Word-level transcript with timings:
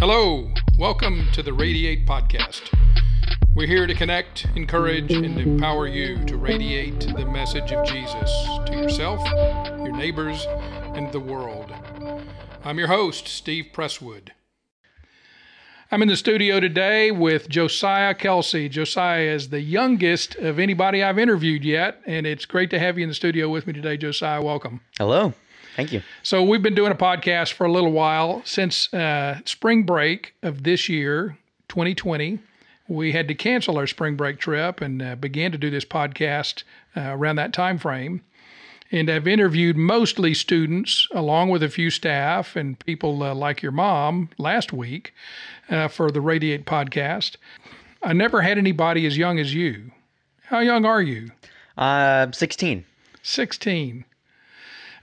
Hello, 0.00 0.50
welcome 0.78 1.26
to 1.34 1.42
the 1.42 1.52
Radiate 1.52 2.06
Podcast. 2.06 2.74
We're 3.54 3.66
here 3.66 3.86
to 3.86 3.94
connect, 3.94 4.46
encourage, 4.56 5.12
and 5.12 5.38
empower 5.38 5.86
you 5.86 6.24
to 6.24 6.38
radiate 6.38 7.00
the 7.00 7.26
message 7.26 7.70
of 7.72 7.86
Jesus 7.86 8.32
to 8.64 8.72
yourself, 8.72 9.22
your 9.76 9.92
neighbors, 9.92 10.46
and 10.94 11.12
the 11.12 11.20
world. 11.20 11.70
I'm 12.64 12.78
your 12.78 12.88
host, 12.88 13.28
Steve 13.28 13.66
Presswood. 13.74 14.30
I'm 15.92 16.00
in 16.00 16.08
the 16.08 16.16
studio 16.16 16.60
today 16.60 17.10
with 17.10 17.50
Josiah 17.50 18.14
Kelsey. 18.14 18.70
Josiah 18.70 19.34
is 19.34 19.50
the 19.50 19.60
youngest 19.60 20.34
of 20.36 20.58
anybody 20.58 21.04
I've 21.04 21.18
interviewed 21.18 21.62
yet, 21.62 22.00
and 22.06 22.26
it's 22.26 22.46
great 22.46 22.70
to 22.70 22.78
have 22.78 22.96
you 22.96 23.02
in 23.02 23.10
the 23.10 23.14
studio 23.14 23.50
with 23.50 23.66
me 23.66 23.74
today, 23.74 23.98
Josiah. 23.98 24.40
Welcome. 24.40 24.80
Hello. 24.96 25.34
Thank 25.80 25.92
you. 25.94 26.02
So, 26.22 26.42
we've 26.42 26.60
been 26.60 26.74
doing 26.74 26.92
a 26.92 26.94
podcast 26.94 27.54
for 27.54 27.64
a 27.64 27.72
little 27.72 27.92
while 27.92 28.42
since 28.44 28.92
uh, 28.92 29.40
spring 29.46 29.84
break 29.84 30.34
of 30.42 30.62
this 30.62 30.90
year, 30.90 31.38
2020. 31.70 32.38
We 32.86 33.12
had 33.12 33.26
to 33.28 33.34
cancel 33.34 33.78
our 33.78 33.86
spring 33.86 34.14
break 34.14 34.38
trip 34.38 34.82
and 34.82 35.00
uh, 35.00 35.14
began 35.14 35.52
to 35.52 35.58
do 35.58 35.70
this 35.70 35.86
podcast 35.86 36.64
uh, 36.94 37.16
around 37.16 37.36
that 37.36 37.54
time 37.54 37.78
frame. 37.78 38.20
And 38.92 39.08
I've 39.08 39.26
interviewed 39.26 39.78
mostly 39.78 40.34
students, 40.34 41.08
along 41.12 41.48
with 41.48 41.62
a 41.62 41.70
few 41.70 41.88
staff 41.88 42.56
and 42.56 42.78
people 42.80 43.22
uh, 43.22 43.34
like 43.34 43.62
your 43.62 43.72
mom 43.72 44.28
last 44.36 44.74
week 44.74 45.14
uh, 45.70 45.88
for 45.88 46.10
the 46.10 46.20
Radiate 46.20 46.66
podcast. 46.66 47.36
I 48.02 48.12
never 48.12 48.42
had 48.42 48.58
anybody 48.58 49.06
as 49.06 49.16
young 49.16 49.38
as 49.38 49.54
you. 49.54 49.92
How 50.42 50.58
young 50.58 50.84
are 50.84 51.00
you? 51.00 51.30
Uh, 51.78 52.30
16. 52.32 52.84
16. 53.22 54.04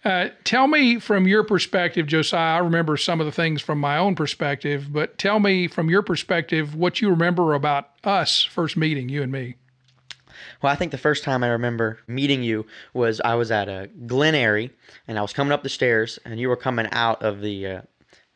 Uh, 0.06 0.30
tell 0.44 0.68
me 0.68 1.00
from 1.00 1.28
your 1.28 1.44
perspective, 1.44 2.08
Josiah. 2.08 2.56
I 2.56 2.60
remember 2.60 2.98
some 2.98 3.20
of 3.20 3.26
the 3.26 3.32
things 3.32 3.62
from 3.62 3.80
my 3.80 3.98
own 3.98 4.16
perspective, 4.16 4.92
but 4.92 5.18
tell 5.18 5.40
me 5.40 5.68
from 5.68 5.90
your 5.90 6.02
perspective 6.02 6.76
what 6.76 7.02
you 7.02 7.10
remember 7.10 7.54
about 7.54 7.90
us 8.04 8.44
first 8.44 8.78
meeting, 8.78 9.10
you 9.10 9.24
and 9.24 9.32
me. 9.32 9.56
Well, 10.62 10.72
I 10.72 10.76
think 10.76 10.92
the 10.92 10.98
first 10.98 11.24
time 11.24 11.44
I 11.44 11.50
remember 11.50 12.00
meeting 12.08 12.44
you 12.44 12.66
was 12.94 13.22
I 13.22 13.36
was 13.36 13.52
at 13.52 13.68
a 13.68 13.90
Glen 14.06 14.36
Eyrie, 14.36 14.72
and 15.08 15.18
I 15.18 15.22
was 15.22 15.34
coming 15.34 15.52
up 15.52 15.64
the 15.64 15.70
stairs, 15.70 16.20
and 16.26 16.40
you 16.40 16.50
were 16.50 16.56
coming 16.56 16.88
out 16.92 17.22
of 17.22 17.42
the 17.42 17.68
uh, 17.68 17.82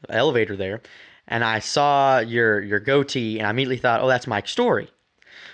elevator 0.09 0.55
there, 0.55 0.81
and 1.27 1.43
I 1.43 1.59
saw 1.59 2.19
your 2.19 2.61
your 2.61 2.80
goatee, 2.80 3.38
and 3.38 3.47
I 3.47 3.52
immediately 3.52 3.77
thought, 3.77 4.02
"Oh, 4.02 4.08
that's 4.08 4.27
Mike 4.27 4.47
Story." 4.47 4.89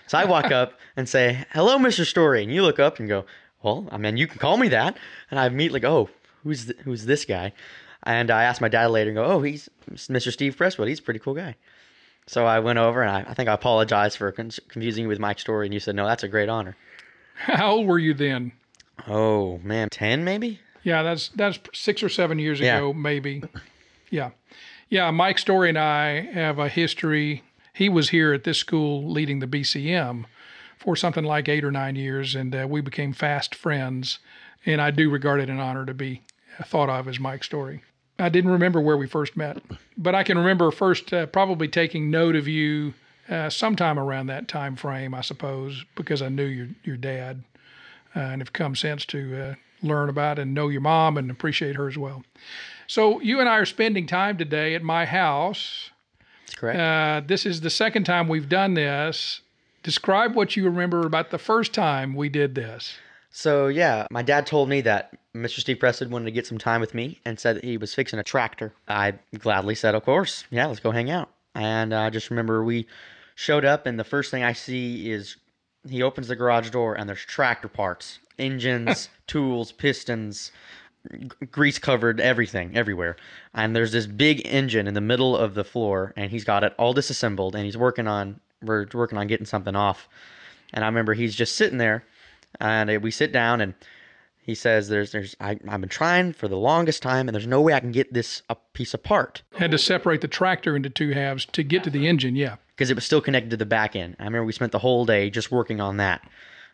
So 0.07 0.17
I 0.17 0.25
walk 0.25 0.45
up 0.51 0.73
and 0.95 1.07
say, 1.07 1.45
"Hello, 1.51 1.77
Mr. 1.77 2.05
Story," 2.05 2.43
and 2.43 2.51
you 2.51 2.63
look 2.63 2.79
up 2.79 2.99
and 2.99 3.07
go, 3.07 3.25
"Well, 3.61 3.87
I 3.91 3.97
mean, 3.97 4.17
you 4.17 4.27
can 4.27 4.39
call 4.39 4.57
me 4.57 4.67
that." 4.69 4.97
And 5.31 5.39
I 5.39 5.47
immediately 5.47 5.79
go, 5.79 5.97
"Oh, 5.97 6.09
who's 6.43 6.65
th- 6.65 6.77
who's 6.79 7.05
this 7.05 7.25
guy?" 7.25 7.53
And 8.03 8.31
I 8.31 8.43
asked 8.43 8.61
my 8.61 8.69
dad 8.69 8.87
later 8.87 9.09
and 9.09 9.15
go, 9.17 9.25
"Oh, 9.25 9.41
he's 9.41 9.69
Mr. 9.91 10.31
Steve 10.31 10.55
Presswood. 10.55 10.87
He's 10.87 10.99
a 10.99 11.03
pretty 11.03 11.19
cool 11.19 11.33
guy." 11.33 11.55
So 12.27 12.45
I 12.45 12.59
went 12.59 12.77
over 12.79 13.01
and 13.01 13.09
I, 13.09 13.29
I 13.31 13.33
think 13.33 13.47
I 13.49 13.53
apologized 13.53 14.17
for 14.17 14.31
con- 14.33 14.51
confusing 14.67 15.03
you 15.03 15.07
with 15.07 15.19
Mike 15.19 15.39
Story, 15.39 15.65
and 15.65 15.73
you 15.73 15.79
said, 15.79 15.95
"No, 15.95 16.05
that's 16.05 16.23
a 16.23 16.27
great 16.27 16.49
honor." 16.49 16.75
How 17.35 17.71
old 17.71 17.87
were 17.87 17.99
you 17.99 18.13
then? 18.13 18.51
Oh 19.07 19.59
man, 19.59 19.89
ten 19.89 20.23
maybe. 20.23 20.59
Yeah, 20.83 21.03
that's 21.03 21.29
that's 21.29 21.59
six 21.73 22.01
or 22.03 22.09
seven 22.09 22.39
years 22.39 22.59
Yeah. 22.59 22.77
ago, 22.77 22.93
maybe. 22.93 23.43
Yeah, 24.09 24.31
yeah. 24.89 25.11
Mike 25.11 25.37
Story 25.37 25.69
and 25.69 25.77
I 25.77 26.21
have 26.33 26.59
a 26.59 26.69
history. 26.69 27.43
He 27.73 27.89
was 27.89 28.09
here 28.09 28.33
at 28.33 28.43
this 28.43 28.57
school 28.57 29.07
leading 29.07 29.39
the 29.39 29.47
BCM 29.47 30.25
for 30.77 30.95
something 30.95 31.23
like 31.23 31.49
eight 31.49 31.63
or 31.63 31.71
nine 31.71 31.95
years, 31.95 32.35
and 32.35 32.55
uh, 32.55 32.67
we 32.69 32.81
became 32.81 33.13
fast 33.13 33.55
friends. 33.55 34.19
And 34.65 34.81
I 34.81 34.91
do 34.91 35.09
regard 35.09 35.39
it 35.39 35.49
an 35.49 35.59
honor 35.59 35.85
to 35.85 35.93
be 35.93 36.21
thought 36.65 36.89
of 36.89 37.07
as 37.07 37.19
Mike 37.19 37.43
Story. 37.43 37.83
I 38.19 38.29
didn't 38.29 38.51
remember 38.51 38.81
where 38.81 38.97
we 38.97 39.07
first 39.07 39.37
met, 39.37 39.61
but 39.97 40.15
I 40.15 40.23
can 40.23 40.37
remember 40.37 40.71
first 40.71 41.13
uh, 41.13 41.27
probably 41.27 41.67
taking 41.67 42.09
note 42.09 42.35
of 42.35 42.47
you 42.47 42.93
uh, 43.29 43.49
sometime 43.49 43.99
around 43.99 44.27
that 44.27 44.47
time 44.47 44.75
frame, 44.75 45.13
I 45.13 45.21
suppose, 45.21 45.85
because 45.95 46.21
I 46.21 46.29
knew 46.29 46.45
your 46.45 46.67
your 46.83 46.97
dad 46.97 47.43
uh, 48.15 48.19
and 48.19 48.41
have 48.41 48.53
come 48.53 48.75
since 48.75 49.05
to 49.07 49.41
uh, 49.41 49.55
learn 49.83 50.09
about 50.09 50.39
and 50.39 50.53
know 50.53 50.69
your 50.69 50.81
mom 50.81 51.17
and 51.17 51.29
appreciate 51.29 51.75
her 51.75 51.87
as 51.87 51.97
well. 51.97 52.23
So 52.87 53.19
you 53.21 53.39
and 53.39 53.49
I 53.49 53.57
are 53.57 53.65
spending 53.65 54.07
time 54.07 54.37
today 54.37 54.73
at 54.73 54.81
my 54.81 55.05
house. 55.05 55.91
That's 56.45 56.55
correct. 56.55 56.79
Uh, 56.79 57.21
this 57.27 57.45
is 57.45 57.61
the 57.61 57.69
second 57.69 58.05
time 58.05 58.27
we've 58.27 58.49
done 58.49 58.73
this. 58.73 59.41
Describe 59.87 60.35
what 60.35 60.57
you 60.57 60.65
remember 60.65 61.05
about 61.05 61.29
the 61.29 61.37
first 61.37 61.73
time 61.73 62.13
we 62.13 62.27
did 62.27 62.55
this. 62.55 62.97
So 63.29 63.67
yeah, 63.67 64.05
my 64.11 64.21
dad 64.21 64.45
told 64.45 64.67
me 64.67 64.81
that 64.81 65.17
Mr. 65.33 65.61
Steve 65.61 65.77
Presswood 65.77 66.09
wanted 66.09 66.25
to 66.25 66.31
get 66.31 66.45
some 66.45 66.57
time 66.57 66.81
with 66.81 66.93
me 66.93 67.21
and 67.23 67.39
said 67.39 67.55
that 67.55 67.63
he 67.63 67.77
was 67.77 67.93
fixing 67.93 68.19
a 68.19 68.23
tractor. 68.23 68.73
I 68.89 69.13
gladly 69.39 69.75
said, 69.75 69.95
"Of 69.95 70.03
course, 70.03 70.43
yeah, 70.49 70.65
let's 70.65 70.81
go 70.81 70.91
hang 70.91 71.09
out." 71.09 71.29
And 71.55 71.93
I 71.93 72.09
just 72.09 72.29
remember 72.29 72.65
we 72.65 72.85
showed 73.33 73.63
up, 73.63 73.85
and 73.85 73.97
the 73.97 74.03
first 74.03 74.29
thing 74.29 74.43
I 74.43 74.51
see 74.51 75.09
is 75.09 75.37
he 75.87 76.03
opens 76.03 76.27
the 76.27 76.35
garage 76.35 76.69
door, 76.69 76.95
and 76.95 77.07
there's 77.07 77.23
tractor 77.23 77.69
parts, 77.69 78.19
engines, 78.37 79.07
tools, 79.25 79.71
pistons, 79.71 80.51
grease 81.49 81.79
covered 81.79 82.19
everything 82.19 82.75
everywhere 82.75 83.15
and 83.53 83.73
there's 83.73 83.93
this 83.93 84.05
big 84.05 84.41
engine 84.45 84.87
in 84.87 84.93
the 84.93 84.99
middle 84.99 85.37
of 85.37 85.53
the 85.53 85.63
floor 85.63 86.11
and 86.17 86.31
he's 86.31 86.43
got 86.43 86.65
it 86.65 86.73
all 86.77 86.91
disassembled 86.91 87.55
and 87.55 87.63
he's 87.63 87.77
working 87.77 88.07
on 88.07 88.41
we're 88.61 88.87
working 88.93 89.17
on 89.17 89.27
getting 89.27 89.45
something 89.45 89.75
off 89.75 90.07
and 90.73 90.83
i 90.83 90.87
remember 90.87 91.13
he's 91.13 91.35
just 91.35 91.55
sitting 91.55 91.77
there 91.77 92.03
and 92.59 93.01
we 93.03 93.11
sit 93.11 93.31
down 93.31 93.61
and 93.61 93.73
he 94.39 94.55
says 94.55 94.87
there's 94.89 95.11
there's 95.11 95.35
I, 95.39 95.59
i've 95.67 95.81
been 95.81 95.89
trying 95.89 96.33
for 96.33 96.47
the 96.47 96.57
longest 96.57 97.01
time 97.03 97.27
and 97.27 97.35
there's 97.35 97.47
no 97.47 97.61
way 97.61 97.73
i 97.73 97.79
can 97.79 97.91
get 97.91 98.13
this 98.13 98.41
a 98.49 98.55
piece 98.73 98.93
apart 98.93 99.41
Had 99.57 99.71
to 99.71 99.77
separate 99.77 100.21
the 100.21 100.27
tractor 100.27 100.75
into 100.75 100.89
two 100.89 101.11
halves 101.11 101.45
to 101.47 101.63
get 101.63 101.83
to 101.83 101.89
the 101.89 102.07
engine. 102.07 102.35
Yeah. 102.35 102.55
because 102.75 102.89
it 102.89 102.95
was 102.95 103.05
still 103.05 103.21
connected 103.21 103.51
to 103.51 103.57
the 103.57 103.65
back 103.65 103.95
end 103.95 104.15
i 104.19 104.23
remember 104.23 104.45
we 104.45 104.53
spent 104.53 104.71
the 104.71 104.79
whole 104.79 105.05
day 105.05 105.29
just 105.29 105.51
working 105.51 105.79
on 105.81 105.97
that 105.97 106.27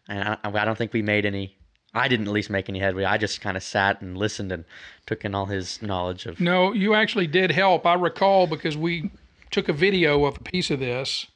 and 0.08 0.24
i, 0.30 0.38
I 0.44 0.66
don't 0.66 0.78
think 0.78 0.94
we 0.94 1.02
made 1.02 1.26
any 1.26 1.58
i 1.94 2.08
didn't 2.08 2.28
at 2.28 2.34
least 2.34 2.50
make 2.50 2.70
any 2.70 2.80
headway 2.80 3.04
i 3.04 3.18
just 3.18 3.42
kind 3.42 3.58
of 3.58 3.64
sat 3.64 4.02
and 4.02 4.18
listened 4.18 4.52
and 4.52 4.64
took 5.06 5.26
in 5.26 5.36
all 5.36 5.48
his 5.48 5.82
knowledge 5.82 6.26
of 6.28 6.40
No, 6.40 6.72
you 6.74 6.94
actually 6.94 7.28
did 7.28 7.52
help. 7.52 7.86
I 7.86 7.94
recall 7.96 8.48
because 8.48 8.78
we 8.78 9.12
took 9.52 9.68
a 9.70 9.74
video 9.74 10.24
of 10.26 10.38
a 10.38 10.40
piece 10.40 10.72
of 10.72 10.80
this 10.80 11.28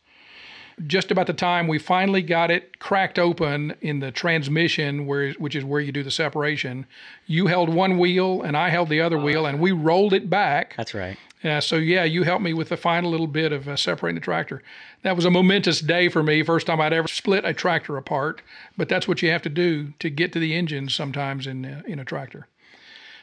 just 0.86 1.10
about 1.10 1.26
the 1.26 1.34
time 1.34 1.68
we 1.68 1.80
finally 1.80 2.22
got 2.22 2.52
it 2.52 2.78
cracked 2.80 3.18
open 3.18 3.76
in 3.82 4.00
the 4.00 4.12
transmission 4.12 5.08
where 5.08 5.34
which 5.34 5.56
is 5.56 5.64
where 5.64 5.82
you 5.82 5.92
do 5.92 6.04
the 6.04 6.12
separation. 6.12 6.86
You 7.26 7.48
held 7.48 7.70
one 7.70 7.98
wheel 7.98 8.44
and 8.44 8.56
I 8.56 8.70
held 8.70 8.90
the 8.90 9.02
other 9.02 9.18
wheel 9.18 9.46
and 9.46 9.60
we 9.60 9.72
rolled 9.72 10.14
it 10.14 10.30
back. 10.30 10.76
that's 10.78 10.94
right 10.94 11.18
Uh, 11.44 11.62
so 11.62 11.78
yeah, 11.78 12.04
you 12.04 12.24
helped 12.24 12.44
me 12.44 12.54
with 12.54 12.70
the 12.70 12.78
final 12.78 13.10
little 13.10 13.28
bit 13.28 13.52
of 13.52 13.68
uh, 13.68 13.76
separating 13.76 14.16
the 14.16 14.22
tractor. 14.22 14.62
That 15.04 15.16
was 15.16 15.26
a 15.26 15.32
momentous 15.32 15.80
day 15.80 16.10
for 16.10 16.24
me. 16.24 16.44
First 16.44 16.68
time 16.68 16.82
I'd 16.82 16.94
ever 16.94 17.08
split 17.08 17.46
a 17.46 17.54
tractor 17.54 17.96
apart. 17.98 18.42
But 18.76 18.90
that's 18.90 19.08
what 19.08 19.22
you 19.22 19.30
have 19.30 19.44
to 19.44 19.50
do 19.50 19.94
to 20.00 20.10
get 20.10 20.34
to 20.34 20.40
the 20.40 20.56
engine 20.56 20.90
sometimes 20.90 21.48
in 21.48 21.66
uh, 21.66 21.82
in 21.88 22.00
a 22.00 22.06
tractor. 22.06 22.48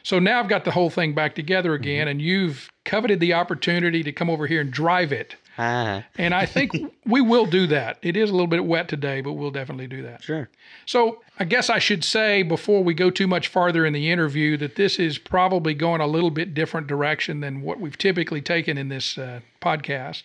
So 0.03 0.19
now 0.19 0.39
I've 0.39 0.49
got 0.49 0.65
the 0.65 0.71
whole 0.71 0.89
thing 0.89 1.13
back 1.13 1.35
together 1.35 1.73
again, 1.73 2.07
and 2.07 2.21
you've 2.21 2.69
coveted 2.85 3.19
the 3.19 3.33
opportunity 3.33 4.03
to 4.03 4.11
come 4.11 4.29
over 4.29 4.47
here 4.47 4.61
and 4.61 4.71
drive 4.71 5.11
it. 5.11 5.35
ah 5.57 6.03
And 6.17 6.33
I 6.33 6.45
think 6.45 6.73
we 7.05 7.21
will 7.21 7.45
do 7.45 7.67
that. 7.67 7.97
It 8.01 8.15
is 8.15 8.29
a 8.29 8.33
little 8.33 8.47
bit 8.47 8.65
wet 8.65 8.87
today, 8.87 9.21
but 9.21 9.33
we'll 9.33 9.51
definitely 9.51 9.87
do 9.87 10.03
that. 10.03 10.23
sure 10.23 10.49
So 10.85 11.21
I 11.39 11.43
guess 11.43 11.69
I 11.69 11.79
should 11.79 12.03
say 12.03 12.43
before 12.43 12.83
we 12.83 12.93
go 12.93 13.09
too 13.09 13.27
much 13.27 13.47
farther 13.47 13.85
in 13.85 13.93
the 13.93 14.09
interview 14.11 14.55
that 14.57 14.75
this 14.75 14.99
is 14.99 15.17
probably 15.17 15.73
going 15.73 16.01
a 16.01 16.07
little 16.07 16.31
bit 16.31 16.53
different 16.53 16.87
direction 16.87 17.41
than 17.41 17.61
what 17.61 17.79
we've 17.79 17.97
typically 17.97 18.41
taken 18.41 18.77
in 18.77 18.89
this 18.89 19.17
uh, 19.17 19.41
podcast. 19.61 20.23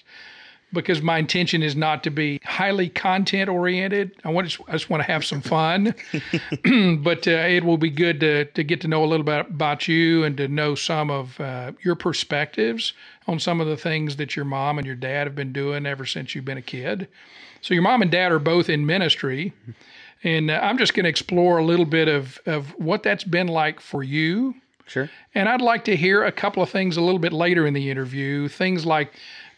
Because 0.72 1.02
my 1.02 1.18
intention 1.18 1.62
is 1.62 1.74
not 1.74 2.04
to 2.04 2.10
be 2.10 2.40
highly 2.44 2.88
content 2.88 3.48
oriented. 3.48 4.12
I 4.24 4.30
want 4.30 4.50
to, 4.50 4.64
I 4.68 4.72
just 4.72 4.88
want 4.88 5.02
to 5.02 5.10
have 5.10 5.24
some 5.24 5.40
fun, 5.40 5.94
but 7.02 7.26
uh, 7.26 7.30
it 7.30 7.64
will 7.64 7.78
be 7.78 7.90
good 7.90 8.20
to 8.20 8.44
to 8.44 8.62
get 8.62 8.80
to 8.82 8.88
know 8.88 9.04
a 9.04 9.06
little 9.06 9.24
bit 9.24 9.46
about 9.48 9.88
you 9.88 10.24
and 10.24 10.36
to 10.36 10.48
know 10.48 10.74
some 10.74 11.10
of 11.10 11.40
uh, 11.40 11.72
your 11.82 11.96
perspectives 11.96 12.92
on 13.26 13.38
some 13.38 13.60
of 13.60 13.66
the 13.66 13.76
things 13.76 14.16
that 14.16 14.36
your 14.36 14.44
mom 14.44 14.78
and 14.78 14.86
your 14.86 14.96
dad 14.96 15.26
have 15.26 15.34
been 15.34 15.52
doing 15.52 15.86
ever 15.86 16.06
since 16.06 16.34
you've 16.34 16.44
been 16.44 16.58
a 16.58 16.62
kid. 16.62 17.08
So 17.60 17.74
your 17.74 17.82
mom 17.82 18.02
and 18.02 18.10
dad 18.10 18.32
are 18.32 18.38
both 18.38 18.68
in 18.68 18.86
ministry. 18.86 19.52
And 20.22 20.50
uh, 20.50 20.60
I'm 20.62 20.78
just 20.78 20.94
going 20.94 21.04
to 21.04 21.10
explore 21.10 21.58
a 21.58 21.64
little 21.64 21.84
bit 21.84 22.08
of, 22.08 22.38
of 22.46 22.70
what 22.78 23.02
that's 23.02 23.24
been 23.24 23.48
like 23.48 23.80
for 23.80 24.02
you. 24.02 24.54
sure 24.86 25.10
And 25.34 25.48
I'd 25.48 25.60
like 25.60 25.84
to 25.84 25.96
hear 25.96 26.24
a 26.24 26.32
couple 26.32 26.62
of 26.62 26.70
things 26.70 26.96
a 26.96 27.00
little 27.00 27.18
bit 27.18 27.32
later 27.32 27.66
in 27.66 27.74
the 27.74 27.90
interview. 27.90 28.48
Things 28.48 28.84
like 28.84 29.12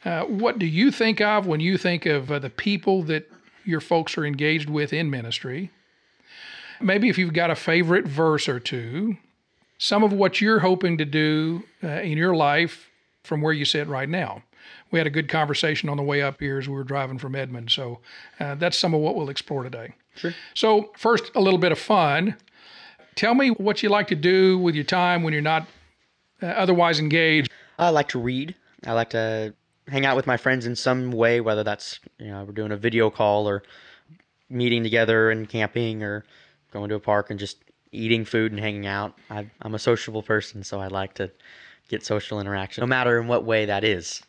uh, 0.05 0.25
what 0.25 0.59
do 0.59 0.67
you 0.67 0.91
think 0.91 1.21
of 1.21 1.47
when 1.47 1.61
you 1.61 1.79
think 1.79 2.07
of 2.07 2.31
uh, 2.31 2.39
the 2.39 2.51
people 2.51 3.03
that 3.05 3.31
your 3.65 3.81
folks 3.81 4.19
are 4.19 4.25
engaged 4.25 4.69
with 4.69 4.93
in 4.93 5.11
ministry? 5.11 5.71
Maybe 6.81 7.09
if 7.09 7.19
you've 7.19 7.33
got 7.33 7.51
a 7.51 7.55
favorite 7.55 8.07
verse 8.07 8.49
or 8.49 8.59
two, 8.59 9.17
some 9.79 10.03
of 10.03 10.13
what 10.13 10.41
you're 10.41 10.61
hoping 10.61 10.99
to 10.99 11.05
do 11.05 11.63
uh, 11.83 11.89
in 11.89 12.19
your 12.19 12.35
life 12.35 12.91
from 13.23 13.41
where 13.41 13.53
you 13.53 13.65
sit 13.65 13.87
right 13.87 14.09
now. 14.09 14.43
We 14.91 14.99
had 14.99 15.07
a 15.07 15.11
good 15.11 15.29
conversation 15.29 15.89
on 15.89 15.97
the 15.97 16.03
way 16.03 16.23
up 16.23 16.41
here 16.41 16.59
as 16.59 16.69
we 16.69 16.75
were 16.75 16.85
driving 16.85 17.19
from 17.19 17.35
Edmond. 17.35 17.71
So 17.71 18.01
uh, 18.41 18.57
that's 18.57 18.77
some 18.77 18.95
of 18.95 19.01
what 19.01 19.15
we'll 19.15 19.31
explore 19.31 19.63
today. 19.63 19.95
Sure. 20.15 20.35
So, 20.55 20.93
first, 20.97 21.31
a 21.35 21.41
little 21.41 21.59
bit 21.59 21.73
of 21.73 21.79
fun. 21.79 22.37
Tell 23.15 23.35
me 23.35 23.49
what 23.51 23.83
you 23.83 23.89
like 23.89 24.09
to 24.09 24.15
do 24.15 24.59
with 24.59 24.75
your 24.75 24.85
time 24.85 25.23
when 25.23 25.33
you're 25.33 25.43
not 25.43 25.67
uh, 26.43 26.47
otherwise 26.47 26.99
engaged. 26.99 27.51
I 27.79 27.91
like 27.91 28.09
to 28.09 28.19
read. 28.19 28.55
I 28.87 28.93
like 28.93 29.11
to 29.11 29.55
hang 29.89 30.07
out 30.07 30.17
with 30.17 30.27
my 30.27 30.37
friends 30.37 30.67
in 30.67 30.77
some 30.77 31.11
way, 31.13 31.41
whether 31.41 31.65
that's 31.65 32.01
you 32.19 32.29
know 32.29 32.45
we're 32.45 32.53
doing 32.53 32.73
a 32.73 32.77
video 32.77 33.11
call 33.11 33.49
or 33.49 33.63
meeting 34.49 34.83
together 34.83 35.31
and 35.31 35.49
camping 35.49 36.03
or 36.03 36.25
going 36.73 36.89
to 36.89 36.95
a 36.95 37.01
park 37.01 37.31
and 37.31 37.39
just 37.39 37.59
eating 37.91 38.25
food 38.25 38.53
and 38.53 38.61
hanging 38.61 38.87
out. 38.87 39.17
I, 39.31 39.47
I'm 39.61 39.75
a 39.75 39.79
sociable 39.79 40.23
person, 40.23 40.65
so 40.65 40.81
I 40.81 40.89
like 40.89 41.15
to 41.15 41.31
get 41.89 42.05
social 42.05 42.41
interaction, 42.41 42.83
no 42.83 42.87
matter 42.87 43.21
in 43.21 43.29
what 43.29 43.45
way 43.45 43.67
that 43.67 43.85
is, 43.85 44.23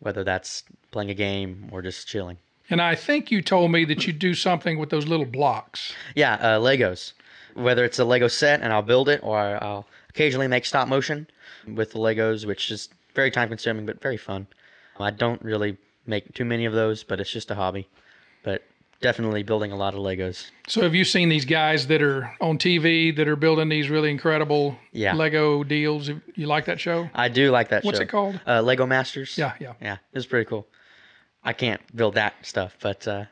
whether 0.00 0.24
that's 0.24 0.64
playing 0.90 1.10
a 1.10 1.14
game 1.14 1.68
or 1.72 1.82
just 1.82 2.08
chilling. 2.08 2.38
And 2.68 2.80
I 2.80 2.94
think 2.94 3.30
you 3.30 3.42
told 3.42 3.72
me 3.72 3.84
that 3.86 4.06
you 4.06 4.12
do 4.12 4.34
something 4.34 4.78
with 4.78 4.90
those 4.90 5.06
little 5.06 5.26
blocks. 5.26 5.92
Yeah, 6.14 6.34
uh, 6.34 6.60
Legos. 6.60 7.12
Whether 7.54 7.84
it's 7.84 7.98
a 7.98 8.04
Lego 8.04 8.28
set 8.28 8.60
and 8.60 8.72
I'll 8.72 8.82
build 8.82 9.08
it, 9.08 9.20
or 9.24 9.38
I'll 9.38 9.86
occasionally 10.08 10.46
make 10.46 10.64
stop 10.64 10.86
motion 10.86 11.26
with 11.66 11.92
the 11.92 11.98
Legos, 11.98 12.46
which 12.46 12.70
is 12.70 12.88
very 13.14 13.30
time 13.30 13.48
consuming 13.48 13.86
but 13.86 14.00
very 14.00 14.16
fun. 14.16 14.46
I 14.98 15.10
don't 15.10 15.40
really 15.42 15.76
make 16.06 16.32
too 16.34 16.44
many 16.44 16.64
of 16.64 16.72
those, 16.72 17.04
but 17.04 17.20
it's 17.20 17.30
just 17.30 17.50
a 17.50 17.54
hobby. 17.54 17.88
But 18.42 18.62
definitely 19.00 19.42
building 19.42 19.72
a 19.72 19.76
lot 19.76 19.94
of 19.94 20.00
Legos. 20.00 20.50
So 20.68 20.82
have 20.82 20.94
you 20.94 21.04
seen 21.04 21.28
these 21.30 21.44
guys 21.44 21.86
that 21.86 22.02
are 22.02 22.34
on 22.40 22.58
TV 22.58 23.14
that 23.16 23.28
are 23.28 23.36
building 23.36 23.68
these 23.68 23.88
really 23.88 24.10
incredible 24.10 24.76
Yeah. 24.92 25.14
Lego 25.14 25.64
deals? 25.64 26.08
You 26.34 26.46
like 26.46 26.66
that 26.66 26.80
show? 26.80 27.08
I 27.14 27.28
do 27.28 27.50
like 27.50 27.68
that 27.70 27.84
What's 27.84 27.98
show. 27.98 28.02
it 28.02 28.08
called? 28.08 28.40
Uh, 28.46 28.60
Lego 28.62 28.86
Masters. 28.86 29.38
Yeah, 29.38 29.54
yeah. 29.60 29.72
Yeah, 29.80 29.96
it's 30.12 30.26
pretty 30.26 30.48
cool. 30.48 30.66
I 31.42 31.54
can't 31.54 31.80
build 31.96 32.14
that 32.14 32.34
stuff, 32.42 32.76
but 32.82 33.08
uh, 33.08 33.24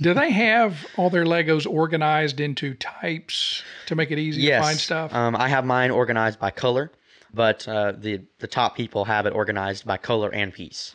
Do 0.00 0.12
they 0.12 0.30
have 0.30 0.84
all 0.96 1.08
their 1.08 1.24
Legos 1.24 1.66
organized 1.70 2.38
into 2.40 2.74
types 2.74 3.62
to 3.86 3.94
make 3.94 4.10
it 4.10 4.18
easy 4.18 4.42
yes, 4.42 4.60
to 4.60 4.66
find 4.66 4.78
stuff? 4.78 5.14
Um, 5.14 5.34
I 5.36 5.48
have 5.48 5.64
mine 5.64 5.90
organized 5.90 6.38
by 6.38 6.50
color, 6.50 6.90
but 7.32 7.66
uh, 7.66 7.92
the 7.96 8.20
the 8.40 8.46
top 8.46 8.76
people 8.76 9.06
have 9.06 9.24
it 9.24 9.32
organized 9.32 9.86
by 9.86 9.96
color 9.96 10.28
and 10.34 10.52
piece. 10.52 10.94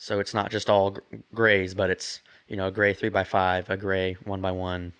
So 0.00 0.18
it's 0.18 0.32
not 0.32 0.50
just 0.50 0.70
all 0.70 0.96
grays, 1.34 1.74
but 1.74 1.90
it's 1.90 2.20
you 2.48 2.56
know 2.56 2.68
a 2.68 2.70
gray 2.70 2.94
three 2.94 3.10
by 3.10 3.22
five, 3.22 3.68
a 3.68 3.76
gray 3.76 4.14
one 4.24 4.40
by 4.40 4.50
one, 4.50 4.94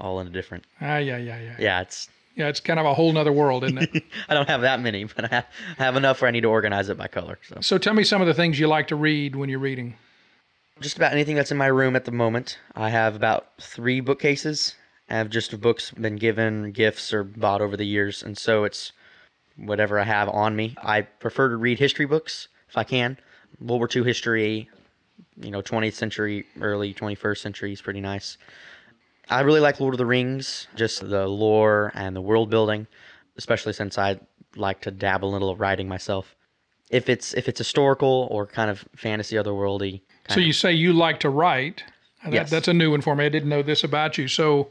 all 0.00 0.18
in 0.18 0.26
a 0.26 0.30
different. 0.30 0.64
ah, 0.80 0.96
yeah, 0.96 1.16
yeah, 1.16 1.40
yeah. 1.40 1.56
Yeah, 1.58 1.80
it's. 1.80 2.08
Yeah, 2.34 2.48
it's 2.48 2.60
kind 2.60 2.80
of 2.80 2.86
a 2.86 2.94
whole 2.94 3.12
nother 3.12 3.32
world, 3.32 3.64
isn't 3.64 3.78
it? 3.78 4.04
I 4.28 4.34
don't 4.34 4.48
have 4.48 4.62
that 4.62 4.80
many, 4.80 5.04
but 5.04 5.24
I 5.26 5.34
have, 5.34 5.46
I 5.78 5.84
have 5.84 5.96
enough 5.96 6.20
where 6.22 6.28
I 6.28 6.30
need 6.32 6.40
to 6.42 6.48
organize 6.48 6.88
it 6.88 6.96
by 6.96 7.06
color. 7.06 7.38
So 7.46 7.58
so 7.60 7.78
tell 7.78 7.94
me 7.94 8.02
some 8.02 8.20
of 8.20 8.26
the 8.26 8.34
things 8.34 8.58
you 8.58 8.66
like 8.66 8.88
to 8.88 8.96
read 8.96 9.36
when 9.36 9.48
you're 9.48 9.58
reading. 9.60 9.94
just 10.80 10.96
about 10.96 11.12
anything 11.12 11.36
that's 11.36 11.52
in 11.52 11.56
my 11.58 11.66
room 11.66 11.94
at 11.94 12.04
the 12.04 12.12
moment. 12.12 12.58
I 12.74 12.90
have 12.90 13.14
about 13.14 13.48
three 13.60 14.00
bookcases. 14.00 14.74
I 15.08 15.16
have 15.18 15.30
just 15.30 15.60
books 15.60 15.92
been 15.92 16.16
given, 16.16 16.72
gifts, 16.72 17.12
or 17.12 17.22
bought 17.22 17.60
over 17.60 17.76
the 17.76 17.86
years, 17.86 18.22
and 18.24 18.36
so 18.36 18.64
it's 18.64 18.92
whatever 19.56 20.00
I 20.00 20.04
have 20.04 20.28
on 20.28 20.56
me. 20.56 20.74
I 20.82 21.02
prefer 21.02 21.48
to 21.50 21.56
read 21.56 21.78
history 21.78 22.06
books 22.06 22.48
if 22.68 22.76
I 22.76 22.84
can. 22.84 23.18
World 23.60 23.80
War 23.80 23.88
II 23.94 24.04
history, 24.04 24.68
you 25.40 25.50
know, 25.50 25.62
20th 25.62 25.94
century, 25.94 26.46
early 26.60 26.94
21st 26.94 27.38
century 27.38 27.72
is 27.72 27.82
pretty 27.82 28.00
nice. 28.00 28.38
I 29.28 29.40
really 29.40 29.60
like 29.60 29.78
Lord 29.80 29.94
of 29.94 29.98
the 29.98 30.06
Rings, 30.06 30.66
just 30.74 31.08
the 31.08 31.26
lore 31.28 31.92
and 31.94 32.16
the 32.16 32.20
world 32.20 32.50
building, 32.50 32.86
especially 33.36 33.72
since 33.72 33.96
I 33.96 34.18
like 34.56 34.80
to 34.82 34.90
dabble 34.90 35.30
a 35.30 35.32
little 35.32 35.56
writing 35.56 35.88
myself. 35.88 36.34
If 36.90 37.08
it's 37.08 37.34
if 37.34 37.48
it's 37.48 37.58
historical 37.58 38.26
or 38.32 38.46
kind 38.46 38.68
of 38.70 38.84
fantasy 38.96 39.36
otherworldy, 39.36 40.00
So 40.28 40.40
you 40.40 40.52
say 40.52 40.72
you 40.72 40.92
like 40.92 41.20
to 41.20 41.30
write. 41.30 41.84
That, 42.24 42.32
Yes. 42.32 42.50
That's 42.50 42.68
a 42.68 42.74
new 42.74 42.90
one 42.90 43.00
for 43.00 43.14
me. 43.14 43.24
I 43.24 43.28
didn't 43.28 43.48
know 43.48 43.62
this 43.62 43.84
about 43.84 44.18
you. 44.18 44.28
So, 44.28 44.70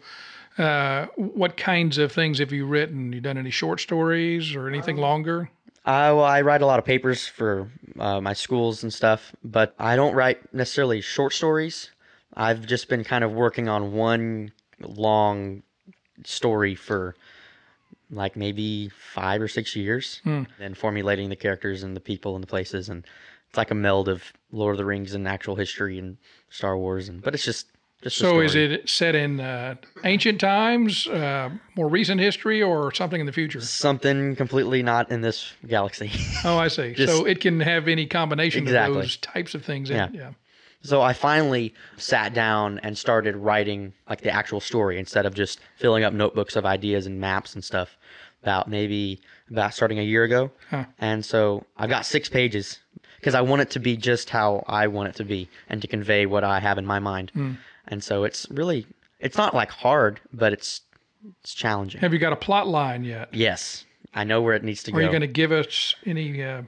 uh, 0.58 1.06
what 1.16 1.56
kinds 1.58 1.98
of 1.98 2.12
things 2.12 2.40
have 2.40 2.52
you 2.52 2.66
written? 2.66 3.14
You 3.14 3.22
done 3.22 3.38
any 3.38 3.50
short 3.50 3.80
stories 3.80 4.54
or 4.54 4.68
anything 4.68 4.98
Um, 4.98 5.02
longer? 5.02 5.50
Uh, 5.86 6.14
well, 6.16 6.24
I 6.24 6.42
write 6.42 6.62
a 6.62 6.66
lot 6.66 6.78
of 6.80 6.86
papers 6.86 7.28
for 7.28 7.70
uh, 7.98 8.22
my 8.22 8.34
schools 8.34 8.84
and 8.84 8.94
stuff, 8.94 9.34
but 9.44 9.74
I 9.80 9.96
don't 9.96 10.14
write 10.14 10.54
necessarily 10.54 11.02
short 11.02 11.34
stories. 11.34 11.90
I've 12.36 12.66
just 12.66 12.90
been 12.90 13.04
kind 13.04 13.24
of 13.24 13.32
working 13.32 13.68
on 13.70 13.94
one 13.94 14.52
long 14.82 15.64
story 16.26 16.76
for 16.76 17.16
like 18.12 18.36
maybe 18.36 18.90
five 18.90 19.42
or 19.42 19.48
six 19.48 19.76
years 19.76 20.22
and 20.60 20.78
formulating 20.78 21.30
the 21.30 21.36
characters 21.36 21.84
and 21.84 21.96
the 21.96 22.02
people 22.02 22.36
and 22.36 22.44
the 22.44 22.48
places. 22.48 22.90
And 22.90 23.06
it's 23.50 23.58
like 23.58 23.72
a 23.72 23.76
meld 23.76 24.10
of 24.10 24.24
Lord 24.52 24.74
of 24.74 24.78
the 24.78 24.86
Rings 24.86 25.14
and 25.14 25.28
actual 25.28 25.56
history 25.56 25.98
and 25.98 26.18
Star 26.50 26.78
Wars. 26.78 27.10
And 27.10 27.22
But 27.22 27.34
it's 27.34 27.46
just, 27.46 27.68
So, 28.08 28.40
is 28.40 28.56
it 28.56 28.88
set 28.88 29.14
in 29.14 29.42
uh, 29.42 29.76
ancient 30.06 30.40
times, 30.40 31.06
uh, 31.08 31.50
more 31.76 31.90
recent 31.90 32.22
history, 32.22 32.64
or 32.64 32.94
something 32.94 33.20
in 33.20 33.26
the 33.26 33.34
future? 33.34 33.60
something 33.60 34.38
completely 34.38 34.82
not 34.82 35.12
in 35.12 35.20
this 35.20 35.52
galaxy? 35.68 36.10
Oh, 36.46 36.58
I 36.58 36.70
see. 36.70 36.96
so 37.06 37.26
it 37.26 37.42
can 37.42 37.60
have 37.60 37.90
any 37.90 38.06
combination 38.06 38.64
Exactly. 38.64 38.98
of 38.98 39.04
those 39.04 39.18
types 39.18 39.54
of 39.54 39.66
things. 39.66 39.90
Yeah. 39.90 40.06
it. 40.08 40.14
Yeah. 40.16 40.32
So 40.82 41.02
I 41.02 41.12
finally 41.12 41.74
sat 41.98 42.34
down 42.34 42.80
and 42.84 42.98
started 42.98 43.36
writing 43.36 43.92
like 44.10 44.22
the 44.22 44.32
actual 44.32 44.62
story 44.62 44.98
instead 44.98 45.26
of 45.26 45.34
just 45.34 45.60
filling 45.76 46.06
up 46.06 46.14
notebooks 46.14 46.56
of 46.56 46.66
ideas 46.66 47.06
and 47.06 47.20
maps 47.20 47.54
and 47.54 47.64
stuff. 47.64 47.98
About 48.42 48.70
maybe 48.70 49.20
about 49.52 49.74
starting 49.74 50.00
a 50.00 50.04
year 50.04 50.24
ago, 50.24 50.50
Huh. 50.70 50.86
and 50.98 51.26
so 51.26 51.66
I've 51.76 51.90
got 51.90 52.06
six 52.06 52.30
pages 52.30 52.80
because 53.18 53.36
I 53.36 53.42
want 53.42 53.62
it 53.64 53.70
to 53.72 53.80
be 53.80 53.98
just 53.98 54.30
how 54.30 54.64
I 54.66 54.88
want 54.88 55.10
it 55.10 55.16
to 55.16 55.26
be 55.26 55.50
and 55.68 55.82
to 55.82 55.90
convey 55.90 56.26
what 56.26 56.46
I 56.46 56.60
have 56.62 56.78
in 56.78 56.86
my 56.86 57.00
mind. 57.00 57.32
Hmm. 57.32 57.56
And 57.90 58.04
so 58.04 58.24
it's 58.24 58.48
really 58.50 58.86
it's 59.20 59.38
not 59.38 59.54
like 59.54 59.72
hard, 59.72 60.20
but 60.32 60.54
it's 60.54 60.82
it's 61.42 61.54
challenging. 61.54 62.02
Have 62.02 62.14
you 62.14 62.20
got 62.20 62.34
a 62.34 62.38
plot 62.38 62.68
line 62.68 63.04
yet? 63.04 63.30
Yes, 63.34 63.86
I 64.14 64.24
know 64.24 64.42
where 64.42 64.54
it 64.56 64.64
needs 64.64 64.84
to 64.84 64.92
Are 64.92 64.94
go. 64.94 64.98
Are 65.00 65.02
you 65.04 65.10
going 65.10 65.22
to 65.22 65.28
give 65.28 65.52
us 65.52 65.96
any 66.06 66.44
uh, 66.44 66.62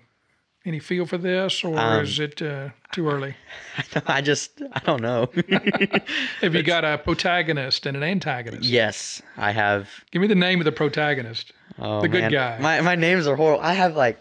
any 0.66 0.80
feel 0.80 1.06
for 1.06 1.18
this, 1.18 1.64
or 1.64 1.78
Um, 1.80 2.04
is 2.04 2.20
it 2.20 2.42
uh, 2.42 2.70
too 2.92 3.08
early? 3.10 3.36
I 4.08 4.22
just 4.22 4.62
I 4.74 4.80
don't 4.80 5.02
know. 5.02 5.30
Have 6.42 6.54
you 6.56 6.64
got 6.64 6.84
a 6.84 6.98
protagonist 6.98 7.86
and 7.86 7.96
an 7.98 8.04
antagonist? 8.04 8.64
yes, 8.68 9.22
I 9.38 9.52
have 9.52 9.90
Give 10.12 10.22
me 10.22 10.28
the 10.28 10.36
name 10.36 10.60
of 10.60 10.66
the 10.66 10.72
protagonist. 10.72 11.54
Oh, 11.80 12.02
The 12.02 12.10
good 12.10 12.22
man. 12.22 12.32
guy. 12.32 12.58
My 12.60 12.82
my 12.82 12.96
names 12.96 13.28
are 13.28 13.36
horrible. 13.36 13.64
I 13.64 13.74
have 13.74 13.96
like, 13.96 14.20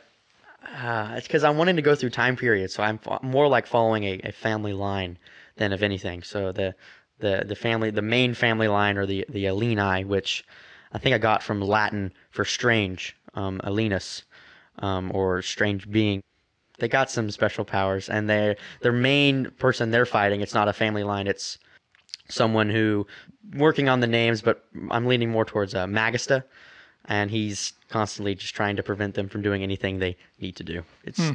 uh, 0.82 1.14
it's 1.16 1.26
because 1.26 1.44
I'm 1.44 1.56
wanting 1.56 1.76
to 1.76 1.82
go 1.82 1.94
through 1.94 2.10
time 2.10 2.36
periods, 2.36 2.74
so 2.74 2.82
I'm 2.82 3.00
more 3.22 3.48
like 3.48 3.66
following 3.66 4.04
a, 4.04 4.20
a 4.24 4.32
family 4.32 4.72
line 4.72 5.18
than 5.56 5.72
of 5.72 5.82
anything. 5.82 6.22
So 6.22 6.52
the 6.52 6.74
the 7.18 7.44
the 7.46 7.54
family, 7.54 7.90
the 7.90 8.02
main 8.02 8.34
family 8.34 8.68
line, 8.68 8.96
or 8.96 9.06
the 9.06 9.24
the 9.28 9.44
Aleni, 9.44 10.04
which 10.06 10.44
I 10.92 10.98
think 10.98 11.14
I 11.14 11.18
got 11.18 11.42
from 11.42 11.60
Latin 11.60 12.12
for 12.30 12.44
strange, 12.44 13.16
um, 13.34 13.60
Alenus, 13.64 14.22
um, 14.78 15.10
or 15.14 15.42
strange 15.42 15.90
being. 15.90 16.22
They 16.78 16.88
got 16.88 17.10
some 17.10 17.30
special 17.30 17.64
powers, 17.64 18.08
and 18.08 18.28
they 18.28 18.56
their 18.80 18.92
main 18.92 19.50
person 19.58 19.90
they're 19.90 20.06
fighting. 20.06 20.40
It's 20.40 20.54
not 20.54 20.68
a 20.68 20.72
family 20.72 21.04
line. 21.04 21.26
It's 21.26 21.58
someone 22.28 22.70
who 22.70 23.06
working 23.54 23.88
on 23.88 24.00
the 24.00 24.06
names, 24.06 24.42
but 24.42 24.64
I'm 24.90 25.06
leaning 25.06 25.30
more 25.30 25.44
towards 25.44 25.74
uh, 25.74 25.86
Magista, 25.86 26.44
and 27.06 27.30
he's 27.30 27.72
constantly 27.88 28.34
just 28.34 28.54
trying 28.54 28.76
to 28.76 28.82
prevent 28.82 29.14
them 29.14 29.28
from 29.28 29.42
doing 29.42 29.62
anything 29.62 29.98
they 29.98 30.16
need 30.40 30.56
to 30.56 30.64
do. 30.64 30.82
It's 31.04 31.18
yeah, 31.18 31.34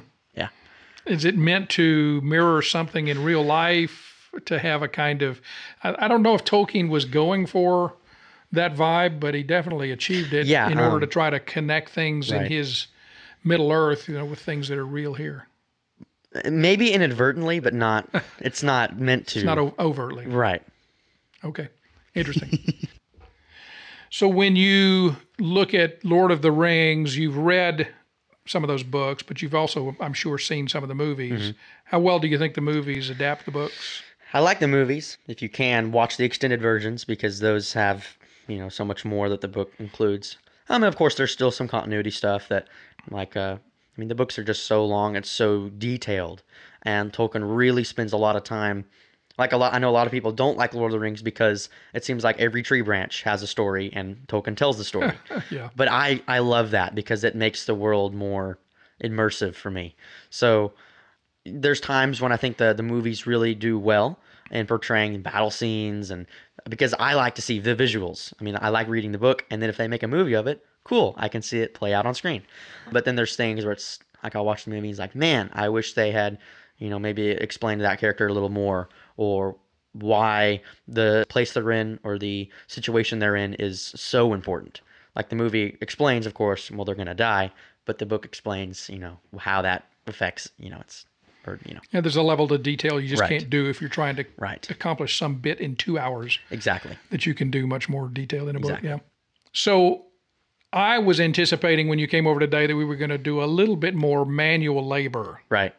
Is 1.05 1.25
it 1.25 1.37
meant 1.37 1.69
to 1.71 2.21
mirror 2.21 2.61
something 2.61 3.07
in 3.07 3.23
real 3.23 3.43
life? 3.43 4.11
To 4.47 4.59
have 4.59 4.83
a 4.83 4.89
kind 4.89 5.21
of, 5.21 5.39
I, 5.81 5.95
I 6.05 6.07
don't 6.09 6.21
know 6.21 6.35
if 6.35 6.43
Tolkien 6.43 6.89
was 6.89 7.05
going 7.05 7.45
for 7.45 7.93
that 8.51 8.75
vibe, 8.75 9.17
but 9.19 9.33
he 9.33 9.43
definitely 9.43 9.91
achieved 9.91 10.33
it. 10.33 10.45
Yeah, 10.45 10.69
in 10.69 10.77
order 10.77 10.95
um, 10.95 10.99
to 11.01 11.07
try 11.07 11.29
to 11.29 11.39
connect 11.39 11.89
things 11.89 12.31
in 12.31 12.45
his 12.45 12.87
Middle 13.45 13.71
Earth, 13.71 14.09
you 14.09 14.15
know, 14.15 14.25
with 14.25 14.39
things 14.39 14.67
that 14.67 14.77
are 14.77 14.85
real 14.85 15.13
here. 15.13 15.47
maybe 16.49 16.91
inadvertently, 16.91 17.59
but 17.61 17.73
not. 17.73 18.09
It's 18.39 18.61
not 18.61 18.99
meant 18.99 19.27
to. 19.27 19.43
Not 19.45 19.57
o- 19.57 19.73
overtly. 19.79 20.25
right. 20.25 20.61
Okay, 21.43 21.69
interesting. 22.13 22.59
so 24.09 24.27
when 24.27 24.55
you 24.55 25.15
look 25.39 25.73
at 25.73 26.03
Lord 26.03 26.31
of 26.31 26.41
the 26.41 26.51
Rings, 26.51 27.17
you've 27.17 27.37
read 27.37 27.87
some 28.47 28.63
of 28.63 28.67
those 28.67 28.83
books, 28.83 29.23
but 29.23 29.41
you've 29.41 29.55
also, 29.55 29.95
I'm 29.99 30.13
sure, 30.13 30.37
seen 30.37 30.67
some 30.67 30.83
of 30.83 30.89
the 30.89 30.95
movies. 30.95 31.41
Mm-hmm. 31.41 31.57
How 31.85 31.99
well 31.99 32.19
do 32.19 32.27
you 32.27 32.37
think 32.37 32.53
the 32.53 32.61
movies 32.61 33.09
adapt 33.09 33.45
the 33.45 33.51
books? 33.51 34.03
I 34.33 34.39
like 34.39 34.59
the 34.59 34.67
movies. 34.67 35.17
If 35.27 35.41
you 35.41 35.49
can, 35.49 35.91
watch 35.91 36.17
the 36.17 36.25
extended 36.25 36.61
versions 36.61 37.05
because 37.05 37.39
those 37.39 37.73
have, 37.73 38.17
you 38.47 38.57
know, 38.57 38.69
so 38.69 38.85
much 38.85 39.05
more 39.05 39.29
that 39.29 39.41
the 39.41 39.47
book 39.47 39.71
includes. 39.79 40.37
I 40.69 40.77
mean, 40.77 40.87
of 40.87 40.95
course, 40.95 41.15
there's 41.15 41.31
still 41.31 41.51
some 41.51 41.67
continuity 41.67 42.11
stuff 42.11 42.47
that, 42.49 42.67
like, 43.09 43.37
uh, 43.37 43.57
I 43.57 43.99
mean, 43.99 44.09
the 44.09 44.15
books 44.15 44.37
are 44.37 44.43
just 44.43 44.65
so 44.65 44.85
long 44.85 45.15
and 45.15 45.25
so 45.25 45.69
detailed, 45.69 46.43
and 46.83 47.13
Tolkien 47.13 47.43
really 47.45 47.83
spends 47.83 48.13
a 48.13 48.17
lot 48.17 48.35
of 48.35 48.43
time. 48.43 48.85
Like 49.37 49.51
a 49.51 49.57
lot, 49.57 49.73
I 49.73 49.79
know 49.79 49.89
a 49.89 49.91
lot 49.91 50.07
of 50.07 50.11
people 50.11 50.31
don't 50.31 50.57
like 50.57 50.73
Lord 50.73 50.91
of 50.91 50.93
the 50.93 50.99
Rings 50.99 51.21
because 51.21 51.69
it 51.93 52.05
seems 52.05 52.23
like 52.23 52.39
every 52.39 52.63
tree 52.63 52.81
branch 52.81 53.23
has 53.23 53.43
a 53.43 53.47
story, 53.47 53.91
and 53.93 54.17
Tolkien 54.27 54.55
tells 54.55 54.77
the 54.77 54.83
story. 54.83 55.11
yeah. 55.51 55.69
But 55.75 55.89
I 55.89 56.21
I 56.27 56.39
love 56.39 56.71
that 56.71 56.95
because 56.95 57.23
it 57.23 57.35
makes 57.35 57.65
the 57.65 57.75
world 57.75 58.13
more 58.13 58.59
immersive 59.03 59.55
for 59.55 59.69
me. 59.69 59.95
So 60.29 60.73
there's 61.45 61.81
times 61.81 62.21
when 62.21 62.31
I 62.31 62.37
think 62.37 62.57
the 62.57 62.73
the 62.73 62.83
movies 62.83 63.27
really 63.27 63.53
do 63.55 63.77
well 63.77 64.19
in 64.51 64.67
portraying 64.67 65.21
battle 65.21 65.51
scenes 65.51 66.11
and 66.11 66.27
because 66.69 66.93
I 66.97 67.13
like 67.13 67.35
to 67.35 67.41
see 67.41 67.59
the 67.59 67.75
visuals. 67.75 68.33
I 68.39 68.43
mean, 68.43 68.57
I 68.59 68.69
like 68.69 68.87
reading 68.87 69.11
the 69.11 69.17
book 69.17 69.43
and 69.51 69.61
then 69.61 69.69
if 69.69 69.77
they 69.77 69.87
make 69.87 70.03
a 70.03 70.07
movie 70.07 70.33
of 70.33 70.47
it, 70.47 70.63
cool, 70.83 71.13
I 71.17 71.27
can 71.27 71.41
see 71.41 71.59
it 71.59 71.73
play 71.73 71.93
out 71.93 72.05
on 72.05 72.15
screen. 72.15 72.43
But 72.91 73.05
then 73.05 73.15
there's 73.15 73.35
things 73.35 73.63
where 73.65 73.73
it's 73.73 73.99
like 74.23 74.35
I'll 74.35 74.45
watch 74.45 74.63
the 74.63 74.71
movie 74.71 74.87
and 74.87 74.89
it's 74.91 74.99
like, 74.99 75.13
man, 75.15 75.49
I 75.53 75.69
wish 75.69 75.93
they 75.93 76.11
had 76.11 76.37
You 76.77 76.89
know, 76.89 76.99
maybe 76.99 77.29
explained 77.29 77.81
that 77.81 77.99
character 77.99 78.27
a 78.27 78.33
little 78.33 78.49
more 78.49 78.89
or 79.17 79.55
why 79.93 80.61
the 80.87 81.25
place 81.29 81.53
they're 81.53 81.71
in 81.71 81.99
or 82.03 82.17
the 82.17 82.49
situation 82.67 83.19
they're 83.19 83.35
in 83.35 83.53
is 83.55 83.93
so 83.95 84.33
important. 84.33 84.81
Like 85.15 85.29
the 85.29 85.35
movie 85.35 85.77
explains, 85.79 86.25
of 86.25 86.33
course, 86.33 86.69
well, 86.69 86.83
they're 86.83 86.95
going 86.95 87.07
to 87.07 87.13
die, 87.13 87.51
but 87.85 87.99
the 87.99 88.05
book 88.05 88.25
explains, 88.25 88.89
you 88.89 88.99
know, 88.99 89.17
how 89.39 89.61
that 89.61 89.85
affects, 90.07 90.49
you 90.57 90.69
know, 90.69 90.79
it's, 90.81 91.05
or, 91.47 91.59
you 91.65 91.73
know, 91.73 91.79
Yeah, 91.91 92.01
there's 92.01 92.17
a 92.17 92.21
level 92.21 92.47
to 92.49 92.57
detail 92.57 92.99
you 92.99 93.07
just 93.07 93.21
Right. 93.21 93.29
can't 93.29 93.49
do 93.49 93.69
if 93.69 93.79
you're 93.79 93.89
trying 93.89 94.17
to 94.17 94.25
right. 94.37 94.69
accomplish 94.69 95.17
some 95.17 95.35
bit 95.35 95.61
in 95.61 95.75
two 95.75 95.97
hours 95.97 96.39
Exactly. 96.51 96.97
that 97.11 97.25
you 97.25 97.33
can 97.33 97.49
do 97.49 97.65
much 97.65 97.87
more 97.87 98.09
detail 98.09 98.49
in 98.49 98.55
a 98.55 98.59
Exactly. 98.59 98.89
book. 98.89 99.01
Yeah. 99.01 99.07
So 99.53 100.07
I 100.73 100.99
was 100.99 101.21
anticipating 101.21 101.87
when 101.87 101.99
you 101.99 102.07
came 102.07 102.27
over 102.27 102.41
today 102.41 102.67
that 102.67 102.75
we 102.75 102.83
were 102.83 102.97
going 102.97 103.11
to 103.11 103.17
do 103.17 103.41
a 103.41 103.45
little 103.45 103.77
bit 103.77 103.95
more 103.95 104.25
manual 104.25 104.85
labor. 104.85 105.41
Right. 105.47 105.73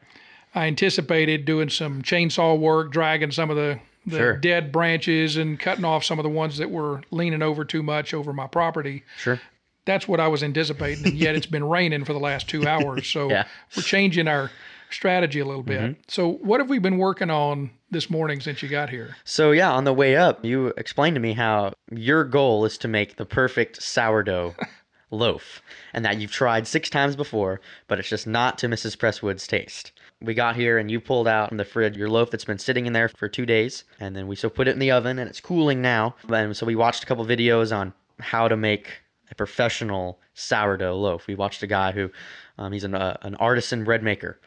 I 0.56 0.66
anticipated 0.66 1.44
doing 1.44 1.68
some 1.68 2.02
chainsaw 2.02 2.58
work, 2.58 2.90
dragging 2.90 3.30
some 3.30 3.50
of 3.50 3.56
the, 3.56 3.78
the 4.06 4.16
Sure. 4.16 4.36
dead 4.38 4.72
branches 4.72 5.36
and 5.36 5.60
cutting 5.60 5.84
off 5.84 6.02
some 6.02 6.18
of 6.18 6.22
the 6.22 6.30
ones 6.30 6.56
that 6.58 6.70
were 6.70 7.02
leaning 7.10 7.42
over 7.42 7.64
too 7.64 7.82
much 7.82 8.14
over 8.14 8.32
my 8.32 8.46
property. 8.46 9.04
Sure. 9.18 9.40
That's 9.84 10.08
what 10.08 10.18
I 10.18 10.28
was 10.28 10.42
anticipating, 10.42 11.04
and 11.06 11.14
yet 11.14 11.36
it's 11.36 11.46
been 11.46 11.68
raining 11.68 12.04
for 12.04 12.12
the 12.12 12.18
last 12.18 12.48
two 12.48 12.66
hours. 12.66 13.06
So 13.06 13.28
Yeah. 13.30 13.44
we're 13.76 13.82
changing 13.82 14.26
our 14.28 14.50
strategy 14.90 15.40
a 15.40 15.44
little 15.44 15.62
bit. 15.62 15.80
Mm-hmm. 15.80 16.00
So 16.08 16.32
what 16.32 16.60
have 16.60 16.70
we 16.70 16.78
been 16.78 16.96
working 16.98 17.28
on 17.30 17.70
this 17.90 18.08
morning 18.08 18.40
since 18.40 18.62
you 18.62 18.68
got 18.68 18.88
here? 18.88 19.16
So 19.24 19.50
yeah, 19.52 19.70
on 19.72 19.84
the 19.84 19.92
way 19.92 20.16
up, 20.16 20.44
you 20.44 20.68
explained 20.78 21.16
to 21.16 21.20
me 21.20 21.34
how 21.34 21.72
your 21.90 22.24
goal 22.24 22.64
is 22.64 22.78
to 22.78 22.88
make 22.88 23.16
the 23.16 23.26
perfect 23.26 23.82
sourdough 23.82 24.54
loaf, 25.10 25.60
and 25.92 26.04
that 26.04 26.18
you've 26.18 26.32
tried 26.32 26.66
six 26.66 26.88
times 26.90 27.14
before, 27.14 27.60
but 27.88 27.98
it's 28.00 28.08
just 28.08 28.26
not 28.26 28.58
to 28.58 28.68
Mrs. 28.68 28.96
Presswood's 28.96 29.46
taste. 29.46 29.92
We 30.22 30.32
got 30.32 30.56
here 30.56 30.78
and 30.78 30.90
you 30.90 30.98
pulled 31.00 31.28
out 31.28 31.48
from 31.48 31.58
the 31.58 31.64
fridge 31.64 31.96
your 31.96 32.08
loaf 32.08 32.30
that's 32.30 32.44
been 32.44 32.58
sitting 32.58 32.86
in 32.86 32.94
there 32.94 33.08
for 33.08 33.28
two 33.28 33.44
days, 33.44 33.84
and 34.00 34.16
then 34.16 34.26
we 34.26 34.34
so 34.34 34.48
put 34.48 34.66
it 34.66 34.72
in 34.72 34.78
the 34.78 34.90
oven 34.90 35.18
and 35.18 35.28
it's 35.28 35.40
cooling 35.40 35.82
now. 35.82 36.14
And 36.28 36.56
so 36.56 36.64
we 36.64 36.74
watched 36.74 37.02
a 37.02 37.06
couple 37.06 37.24
videos 37.26 37.76
on 37.76 37.92
how 38.20 38.48
to 38.48 38.56
make 38.56 39.02
a 39.30 39.34
professional 39.34 40.18
sourdough 40.34 40.96
loaf. 40.96 41.26
We 41.26 41.34
watched 41.34 41.62
a 41.62 41.66
guy 41.66 41.92
who, 41.92 42.10
um, 42.56 42.72
he's 42.72 42.84
an 42.84 42.94
uh, 42.94 43.18
an 43.22 43.34
artisan 43.36 43.84
bread 43.84 44.02
maker, 44.02 44.40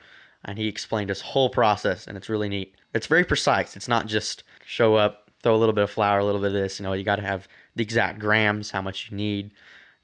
and 0.45 0.57
he 0.57 0.67
explained 0.67 1.09
his 1.09 1.21
whole 1.21 1.49
process, 1.49 2.07
and 2.07 2.17
it's 2.17 2.29
really 2.29 2.49
neat. 2.49 2.75
It's 2.95 3.07
very 3.07 3.23
precise. 3.23 3.75
It's 3.75 3.88
not 3.88 4.07
just 4.07 4.43
show 4.65 4.95
up, 4.95 5.29
throw 5.43 5.55
a 5.55 5.57
little 5.57 5.73
bit 5.73 5.83
of 5.83 5.91
flour, 5.91 6.19
a 6.19 6.25
little 6.25 6.41
bit 6.41 6.47
of 6.47 6.53
this. 6.53 6.79
You 6.79 6.83
know, 6.83 6.93
you 6.93 7.03
got 7.03 7.17
to 7.17 7.21
have 7.21 7.47
the 7.75 7.83
exact 7.83 8.17
grams, 8.17 8.71
how 8.71 8.81
much 8.81 9.09
you 9.11 9.17
need, 9.17 9.51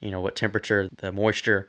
you 0.00 0.12
know, 0.12 0.20
what 0.20 0.36
temperature, 0.36 0.88
the 0.98 1.10
moisture, 1.10 1.68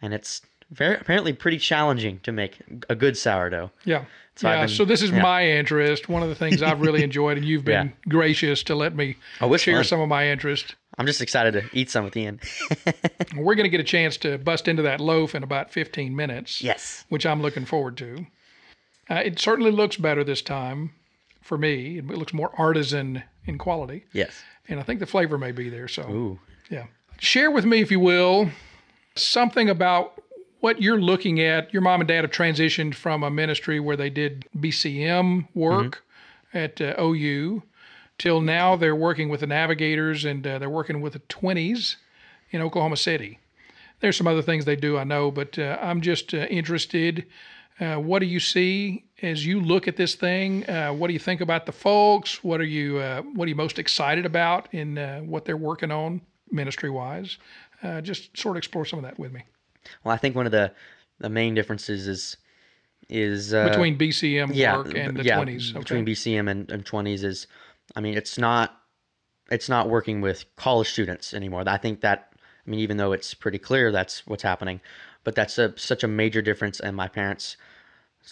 and 0.00 0.14
it's 0.14 0.42
very 0.72 0.96
apparently 0.96 1.32
pretty 1.32 1.58
challenging 1.58 2.18
to 2.24 2.32
make 2.32 2.58
a 2.88 2.94
good 2.94 3.16
sourdough. 3.16 3.70
Yeah. 3.84 4.04
So 4.36 4.48
yeah. 4.48 4.60
been- 4.60 4.68
so 4.68 4.84
this 4.84 5.02
is 5.02 5.10
yeah. 5.10 5.22
my 5.22 5.46
interest. 5.46 6.08
One 6.08 6.22
of 6.22 6.28
the 6.28 6.34
things 6.34 6.62
I've 6.62 6.80
really 6.80 7.02
enjoyed, 7.04 7.36
and 7.36 7.46
you've 7.46 7.64
been 7.76 7.92
gracious 8.08 8.62
to 8.64 8.74
let 8.74 8.94
me 8.96 9.16
Oh, 9.40 9.54
share 9.56 9.76
fun. 9.76 9.84
some 9.84 10.00
of 10.00 10.08
my 10.08 10.28
interest. 10.28 10.74
I'm 10.98 11.06
just 11.06 11.20
excited 11.22 11.52
to 11.54 11.64
eat 11.76 11.90
some 11.90 12.04
at 12.06 12.12
the 12.12 12.26
end. 12.26 12.40
We're 13.36 13.54
going 13.54 13.64
to 13.64 13.70
get 13.70 13.80
a 13.80 13.84
chance 13.84 14.16
to 14.18 14.36
bust 14.38 14.68
into 14.68 14.82
that 14.82 15.00
loaf 15.00 15.34
in 15.34 15.42
about 15.42 15.70
15 15.70 16.14
minutes, 16.14 16.60
yes. 16.62 17.04
which 17.08 17.24
I'm 17.24 17.40
looking 17.40 17.64
forward 17.64 17.96
to. 17.98 18.26
Uh, 19.10 19.14
it 19.24 19.38
certainly 19.38 19.70
looks 19.70 19.96
better 19.96 20.22
this 20.22 20.42
time 20.42 20.92
for 21.40 21.56
me. 21.56 21.98
It 21.98 22.06
looks 22.06 22.34
more 22.34 22.52
artisan 22.58 23.22
in 23.46 23.56
quality, 23.58 24.04
Yes. 24.12 24.42
and 24.68 24.78
I 24.78 24.82
think 24.82 25.00
the 25.00 25.06
flavor 25.06 25.38
may 25.38 25.50
be 25.52 25.68
there. 25.70 25.88
So, 25.88 26.02
Ooh. 26.10 26.38
yeah. 26.70 26.84
Share 27.18 27.50
with 27.50 27.64
me, 27.64 27.80
if 27.80 27.90
you 27.90 27.98
will, 28.00 28.50
something 29.14 29.68
about 29.70 30.20
what 30.62 30.80
you're 30.80 31.00
looking 31.00 31.40
at. 31.40 31.72
Your 31.72 31.82
mom 31.82 32.00
and 32.00 32.08
dad 32.08 32.22
have 32.22 32.30
transitioned 32.30 32.94
from 32.94 33.24
a 33.24 33.30
ministry 33.30 33.80
where 33.80 33.96
they 33.96 34.10
did 34.10 34.46
BCM 34.56 35.48
work 35.54 36.04
at 36.54 36.80
uh, 36.80 36.94
OU 37.00 37.64
till 38.16 38.40
now 38.40 38.76
they're 38.76 38.94
working 38.94 39.28
with 39.28 39.40
the 39.40 39.46
Navigators 39.48 40.24
and 40.24 40.46
uh, 40.46 40.60
they're 40.60 40.70
working 40.70 41.00
with 41.00 41.14
the 41.14 41.18
20s 41.18 41.96
in 42.52 42.62
Oklahoma 42.62 42.96
City. 42.96 43.40
There's 43.98 44.16
some 44.16 44.28
other 44.28 44.40
things 44.40 44.64
they 44.64 44.76
do, 44.76 44.96
I 44.96 45.02
know, 45.02 45.32
but 45.32 45.58
uh, 45.58 45.78
I'm 45.82 46.00
just 46.00 46.32
uh, 46.32 46.38
interested. 46.38 47.26
Uh, 47.80 47.96
what 47.96 48.20
do 48.20 48.26
you 48.26 48.38
see 48.38 49.04
as 49.20 49.44
you 49.44 49.60
look 49.60 49.88
at 49.88 49.96
this 49.96 50.14
thing? 50.14 50.68
Uh, 50.70 50.90
what 50.90 51.08
do 51.08 51.12
you 51.12 51.18
think 51.18 51.40
about 51.40 51.66
the 51.66 51.72
folks? 51.72 52.44
What 52.44 52.60
are 52.60 52.64
you 52.64 52.98
uh, 52.98 53.22
What 53.22 53.46
are 53.46 53.48
you 53.48 53.56
most 53.56 53.80
excited 53.80 54.24
about 54.24 54.72
in 54.72 54.96
uh, 54.96 55.22
what 55.22 55.44
they're 55.44 55.56
working 55.56 55.90
on 55.90 56.20
ministry 56.52 56.90
wise? 56.90 57.38
Uh, 57.82 58.00
just 58.00 58.36
sort 58.38 58.56
of 58.56 58.58
explore 58.58 58.84
some 58.84 59.00
of 59.00 59.04
that 59.04 59.18
with 59.18 59.32
me 59.32 59.42
Well, 60.04 60.14
I 60.14 60.18
think 60.18 60.36
one 60.36 60.46
of 60.46 60.52
the 60.52 60.72
the 61.18 61.28
main 61.28 61.54
differences 61.54 62.08
is 62.08 62.36
is 63.08 63.52
uh, 63.52 63.68
between 63.68 63.98
BCM 63.98 64.54
yeah, 64.54 64.76
work 64.76 64.94
and 64.94 65.16
the 65.16 65.24
yeah, 65.24 65.38
20s. 65.38 65.70
Okay. 65.70 65.78
between 65.78 66.06
BCM 66.06 66.50
and, 66.50 66.70
and 66.70 66.84
20s 66.84 67.24
is, 67.24 67.46
I 67.96 68.00
mean, 68.00 68.16
it's 68.16 68.38
not, 68.38 68.80
it's 69.50 69.68
not 69.68 69.88
working 69.88 70.20
with 70.20 70.44
college 70.56 70.90
students 70.90 71.34
anymore. 71.34 71.64
I 71.66 71.76
think 71.76 72.00
that, 72.00 72.32
I 72.66 72.70
mean, 72.70 72.80
even 72.80 72.96
though 72.96 73.12
it's 73.12 73.34
pretty 73.34 73.58
clear 73.58 73.92
that's 73.92 74.26
what's 74.26 74.42
happening, 74.42 74.80
but 75.24 75.34
that's 75.34 75.58
a, 75.58 75.76
such 75.76 76.02
a 76.04 76.08
major 76.08 76.42
difference. 76.42 76.80
And 76.80 76.96
my 76.96 77.08
parents 77.08 77.56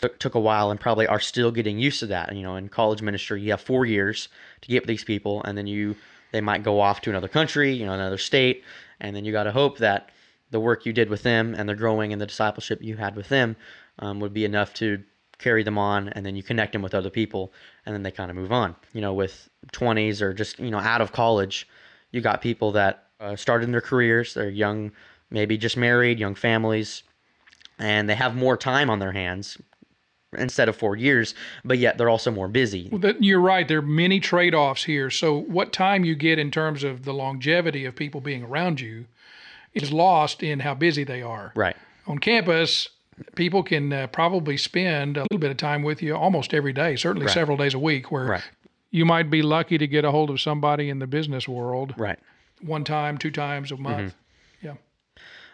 took, 0.01 0.19
took 0.19 0.35
a 0.35 0.41
while 0.41 0.71
and 0.71 0.81
probably 0.81 1.07
are 1.07 1.21
still 1.21 1.51
getting 1.51 1.79
used 1.79 2.01
to 2.01 2.07
that. 2.07 2.35
You 2.35 2.43
know, 2.43 2.57
in 2.57 2.69
college 2.69 3.03
ministry, 3.03 3.43
you 3.43 3.51
have 3.51 3.61
four 3.61 3.85
years 3.85 4.29
to 4.63 4.69
get 4.69 4.83
with 4.83 4.89
these 4.89 5.05
people, 5.05 5.43
and 5.45 5.59
then 5.59 5.67
you, 5.67 5.97
they 6.33 6.41
might 6.41 6.63
go 6.63 6.81
off 6.81 7.01
to 7.03 7.11
another 7.11 7.29
country, 7.29 7.73
you 7.73 7.85
know, 7.85 7.93
another 7.93 8.19
state, 8.19 8.65
and 9.01 9.15
then 9.15 9.25
you 9.25 9.33
got 9.33 9.45
to 9.45 9.53
hope 9.53 9.79
that 9.79 10.11
the 10.51 10.61
work 10.61 10.85
you 10.87 10.93
did 10.93 11.09
with 11.09 11.23
them 11.23 11.55
and 11.57 11.69
the 11.69 11.75
growing 11.75 12.13
and 12.13 12.21
the 12.21 12.27
discipleship 12.27 12.83
you 12.83 12.97
had 12.97 13.17
with 13.17 13.29
them 13.29 13.57
um, 13.99 14.21
would 14.21 14.33
be 14.33 14.45
enough 14.45 14.75
to 14.75 15.03
carry 15.39 15.63
them 15.63 15.79
on 15.79 16.09
and 16.11 16.25
then 16.27 16.37
you 16.37 16.43
connect 16.43 16.73
them 16.73 16.83
with 16.83 16.95
other 16.95 17.11
people 17.11 17.53
and 17.87 17.95
then 17.95 18.03
they 18.03 18.11
kind 18.11 18.31
of 18.31 18.37
move 18.37 18.53
on 18.53 18.77
you 18.93 19.01
know 19.01 19.15
with 19.15 19.49
20s 19.73 20.21
or 20.21 20.35
just 20.35 20.59
you 20.59 20.71
know 20.71 20.79
out 20.79 21.01
of 21.01 21.13
college 21.13 21.67
you 22.11 22.21
got 22.21 22.43
people 22.43 22.73
that 22.73 23.07
uh, 23.21 23.35
started 23.37 23.65
in 23.65 23.73
their 23.73 23.81
careers 23.81 24.35
they're 24.35 24.51
young 24.51 24.93
maybe 25.31 25.57
just 25.57 25.77
married 25.77 26.19
young 26.19 26.35
families 26.35 27.03
and 27.79 28.09
they 28.09 28.15
have 28.15 28.37
more 28.37 28.57
time 28.57 28.91
on 28.91 28.99
their 28.99 29.13
hands 29.13 29.57
instead 30.37 30.69
of 30.69 30.77
four 30.77 30.95
years 30.95 31.35
but 31.65 31.79
yet 31.79 31.97
they're 31.97 32.11
also 32.11 32.31
more 32.31 32.49
busy 32.49 32.91
Well, 32.93 33.15
you're 33.19 33.41
right. 33.41 33.67
There 33.67 33.79
are 33.79 33.83
many 33.83 34.21
trade 34.21 34.55
offs 34.55 34.85
here. 34.85 35.11
So, 35.11 35.37
what 35.37 35.73
time 35.73 36.05
you 36.05 36.15
get 36.15 36.39
in 36.39 36.51
terms 36.53 36.85
of 36.85 37.05
the 37.05 37.13
longevity 37.13 37.85
of 37.85 37.97
people 37.97 38.21
being 38.21 38.45
around 38.45 38.81
you 38.81 39.07
is 39.75 39.93
lost 39.93 40.43
in 40.43 40.61
how 40.61 40.75
busy 40.75 41.05
they 41.05 41.23
are. 41.23 41.53
right 41.55 41.77
On 42.07 42.19
campus, 42.19 42.89
people 43.35 43.63
can 43.63 43.93
uh, 43.93 44.07
probably 44.09 44.57
spend 44.57 45.17
a 45.17 45.23
little 45.23 45.39
bit 45.39 45.51
of 45.51 45.57
time 45.57 45.83
with 45.83 46.03
you 46.03 46.17
almost 46.17 46.53
every 46.55 46.73
day, 46.73 46.97
certainly 46.97 47.27
Right. 47.27 47.35
several 47.35 47.57
days 47.57 47.75
a 47.75 47.79
week, 47.79 48.11
where 48.11 48.25
right 48.25 48.43
you 48.93 49.05
might 49.05 49.31
be 49.31 49.41
lucky 49.43 49.79
to 49.79 49.87
get 49.87 50.05
a 50.05 50.11
hold 50.11 50.31
of 50.31 50.41
somebody 50.41 50.91
in 50.91 50.99
the 50.99 51.07
business 51.07 51.47
world 51.47 51.95
right 51.97 52.19
one 52.61 52.83
time, 52.85 53.17
two 53.19 53.31
times 53.31 53.71
a 53.71 53.77
month. 53.77 54.15
Yeah. 54.61 54.75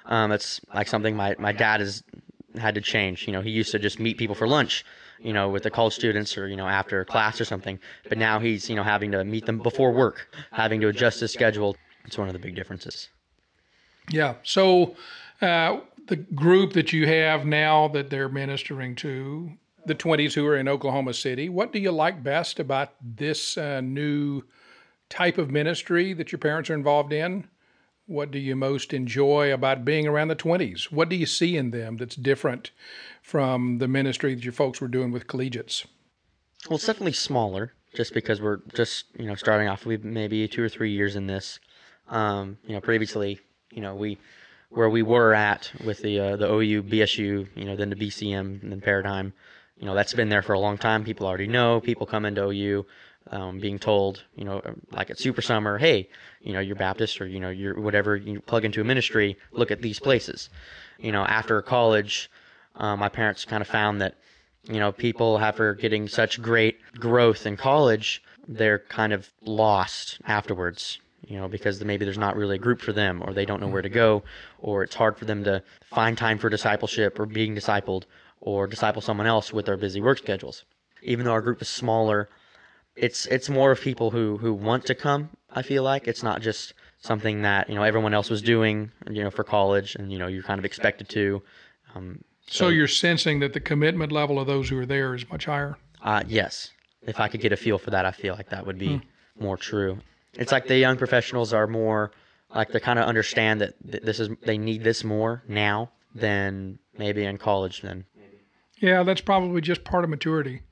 Um, 0.06 0.32
it's 0.32 0.60
like 0.74 0.88
something 0.88 1.14
my, 1.16 1.36
my 1.38 1.52
dad 1.52 1.80
has 1.80 2.02
had 2.58 2.74
to 2.76 2.80
change. 2.80 3.26
You 3.26 3.32
know, 3.34 3.42
he 3.42 3.50
used 3.50 3.72
to 3.72 3.78
just 3.78 4.00
meet 4.00 4.16
people 4.18 4.34
for 4.34 4.48
lunch, 4.48 4.84
you 5.20 5.32
know, 5.32 5.48
with 5.50 5.64
the 5.64 5.70
college 5.70 5.94
students 5.94 6.38
or, 6.38 6.48
you 6.48 6.56
know, 6.56 6.66
after 6.66 7.04
class 7.04 7.40
or 7.40 7.44
something. 7.44 7.78
But 8.08 8.18
now 8.18 8.38
he's, 8.38 8.70
you 8.70 8.76
know, 8.76 8.82
having 8.82 9.12
to 9.12 9.22
meet 9.24 9.46
them 9.46 9.58
before 9.58 9.92
work, 9.92 10.28
having 10.52 10.80
to 10.80 10.88
adjust 10.88 11.20
his 11.20 11.32
schedule. 11.32 11.76
It's 12.06 12.16
one 12.16 12.28
of 12.28 12.32
the 12.32 12.38
big 12.38 12.54
differences. 12.54 13.08
Yeah. 14.10 14.34
So 14.42 14.96
uh, 15.40 15.80
the 16.06 16.16
group 16.16 16.72
that 16.74 16.92
you 16.92 17.06
have 17.06 17.44
now 17.44 17.88
that 17.88 18.10
they're 18.10 18.28
ministering 18.28 18.94
to, 18.96 19.52
the 19.84 19.94
20s 19.94 20.34
who 20.34 20.46
are 20.46 20.56
in 20.56 20.68
Oklahoma 20.68 21.14
City, 21.14 21.48
what 21.48 21.72
do 21.72 21.78
you 21.78 21.92
like 21.92 22.22
best 22.22 22.58
about 22.58 22.92
this 23.00 23.56
uh, 23.56 23.80
new 23.80 24.42
type 25.08 25.38
of 25.38 25.50
ministry 25.50 26.12
that 26.12 26.32
your 26.32 26.38
parents 26.38 26.70
are 26.70 26.74
involved 26.74 27.12
in? 27.12 27.46
What 28.06 28.30
do 28.30 28.38
you 28.38 28.54
most 28.54 28.92
enjoy 28.92 29.52
about 29.52 29.84
being 29.84 30.06
around 30.06 30.28
the 30.28 30.36
20s? 30.36 30.92
What 30.92 31.08
do 31.08 31.16
you 31.16 31.26
see 31.26 31.56
in 31.56 31.70
them 31.70 31.96
that's 31.96 32.14
different 32.14 32.70
from 33.20 33.78
the 33.78 33.88
ministry 33.88 34.34
that 34.34 34.44
your 34.44 34.52
folks 34.52 34.80
were 34.80 34.88
doing 34.88 35.10
with 35.10 35.26
collegiates? 35.26 35.86
Well, 36.68 36.76
it's 36.76 36.86
definitely 36.86 37.12
smaller 37.12 37.72
just 37.94 38.14
because 38.14 38.40
we're 38.40 38.60
just, 38.74 39.06
you 39.18 39.26
know, 39.26 39.34
starting 39.34 39.68
off. 39.68 39.86
We've 39.86 40.04
maybe 40.04 40.46
two 40.46 40.62
or 40.62 40.68
three 40.68 40.92
years 40.92 41.16
in 41.16 41.26
this. 41.26 41.58
Um, 42.08 42.58
you 42.64 42.74
know, 42.74 42.80
previously, 42.80 43.40
you 43.70 43.80
know, 43.80 43.94
we, 43.94 44.18
where 44.70 44.90
we 44.90 45.02
were 45.02 45.34
at 45.34 45.70
with 45.84 46.00
the, 46.02 46.20
uh, 46.20 46.36
the 46.36 46.52
OU, 46.52 46.82
BSU, 46.84 47.46
you 47.54 47.64
know, 47.64 47.76
then 47.76 47.90
the 47.90 47.96
BCM 47.96 48.62
and 48.62 48.72
then 48.72 48.80
Paradigm, 48.80 49.32
you 49.78 49.86
know, 49.86 49.94
that's 49.94 50.14
been 50.14 50.28
there 50.28 50.42
for 50.42 50.54
a 50.54 50.58
long 50.58 50.78
time. 50.78 51.04
People 51.04 51.26
already 51.26 51.46
know. 51.46 51.80
People 51.80 52.06
come 52.06 52.24
into 52.24 52.42
OU 52.42 52.86
um, 53.30 53.58
being 53.58 53.78
told, 53.78 54.24
you 54.36 54.44
know, 54.44 54.62
like 54.90 55.10
at 55.10 55.18
Super 55.18 55.42
Summer, 55.42 55.78
hey, 55.78 56.08
you 56.40 56.52
know, 56.52 56.60
you're 56.60 56.76
Baptist 56.76 57.20
or, 57.20 57.26
you 57.26 57.40
know, 57.40 57.50
you're 57.50 57.78
whatever, 57.78 58.16
you 58.16 58.40
plug 58.40 58.64
into 58.64 58.80
a 58.80 58.84
ministry, 58.84 59.36
look 59.52 59.70
at 59.70 59.82
these 59.82 59.98
places. 59.98 60.48
You 60.98 61.12
know, 61.12 61.24
after 61.24 61.60
college, 61.62 62.30
um, 62.76 63.00
my 63.00 63.08
parents 63.08 63.44
kind 63.44 63.60
of 63.60 63.68
found 63.68 64.00
that, 64.00 64.14
you 64.64 64.78
know, 64.78 64.92
people 64.92 65.38
after 65.38 65.74
getting 65.74 66.08
such 66.08 66.40
great 66.40 66.78
growth 66.94 67.46
in 67.46 67.56
college, 67.56 68.22
they're 68.48 68.78
kind 68.78 69.12
of 69.12 69.30
lost 69.42 70.20
afterwards, 70.26 70.98
you 71.26 71.36
know, 71.38 71.48
because 71.48 71.82
maybe 71.84 72.04
there's 72.04 72.18
not 72.18 72.36
really 72.36 72.56
a 72.56 72.58
group 72.58 72.80
for 72.80 72.92
them 72.92 73.22
or 73.24 73.32
they 73.32 73.44
don't 73.44 73.60
know 73.60 73.68
where 73.68 73.82
to 73.82 73.88
go 73.88 74.22
or 74.60 74.82
it's 74.82 74.94
hard 74.94 75.16
for 75.18 75.24
them 75.24 75.42
to 75.44 75.62
find 75.84 76.16
time 76.16 76.38
for 76.38 76.48
discipleship 76.48 77.18
or 77.18 77.26
being 77.26 77.54
discipled 77.54 78.04
or 78.40 78.66
disciple 78.66 79.02
someone 79.02 79.26
else 79.26 79.52
with 79.52 79.66
their 79.66 79.76
busy 79.76 80.00
work 80.00 80.18
schedules. 80.18 80.64
Even 81.02 81.24
though 81.24 81.32
our 81.32 81.42
group 81.42 81.60
is 81.60 81.68
smaller, 81.68 82.28
it's 82.94 83.26
it's 83.26 83.48
more 83.48 83.70
of 83.72 83.80
people 83.80 84.10
who 84.10 84.38
who 84.38 84.52
want 84.54 84.86
to 84.86 84.94
come. 84.94 85.30
I 85.50 85.62
feel 85.62 85.82
like 85.82 86.08
it's 86.08 86.22
not 86.22 86.40
just 86.42 86.74
something 87.00 87.42
that 87.42 87.68
you 87.68 87.74
know 87.74 87.82
everyone 87.82 88.14
else 88.14 88.30
was 88.30 88.42
doing, 88.42 88.90
you 89.10 89.22
know, 89.22 89.30
for 89.30 89.44
college, 89.44 89.94
and 89.96 90.10
you 90.12 90.18
know 90.18 90.26
you're 90.26 90.42
kind 90.42 90.58
of 90.58 90.64
expected 90.64 91.08
to. 91.10 91.42
Um, 91.94 92.24
So 92.48 92.68
you're 92.68 92.88
sensing 92.88 93.40
that 93.40 93.52
the 93.52 93.60
commitment 93.60 94.12
level 94.12 94.38
of 94.38 94.46
those 94.46 94.68
who 94.68 94.78
are 94.78 94.86
there 94.86 95.14
is 95.14 95.28
much 95.28 95.44
higher. 95.46 95.76
uh, 96.02 96.22
yes, 96.26 96.70
if 97.02 97.20
I 97.20 97.28
could 97.28 97.40
get 97.40 97.52
a 97.52 97.56
feel 97.56 97.78
for 97.78 97.90
that, 97.90 98.06
I 98.06 98.12
feel 98.12 98.34
like 98.34 98.48
that 98.50 98.64
would 98.66 98.78
be 98.78 99.02
more 99.38 99.56
true. 99.56 99.98
It's 100.38 100.52
like 100.52 100.66
the 100.66 100.78
young 100.78 100.96
professionals 100.96 101.52
are 101.52 101.66
more 101.66 102.12
like 102.54 102.70
they 102.70 102.80
kind 102.80 102.98
of 102.98 103.06
understand 103.06 103.60
that 103.60 103.74
th- 103.90 104.02
this 104.02 104.20
is 104.20 104.30
they 104.42 104.58
need 104.58 104.84
this 104.84 105.04
more 105.04 105.42
now 105.48 105.90
than 106.14 106.78
maybe 106.96 107.24
in 107.24 107.38
college. 107.38 107.82
Then 107.82 108.04
Yeah, 108.78 109.02
that's 109.02 109.20
probably 109.20 109.60
just 109.60 109.84
part 109.84 110.04
of 110.04 110.10
maturity. 110.10 110.62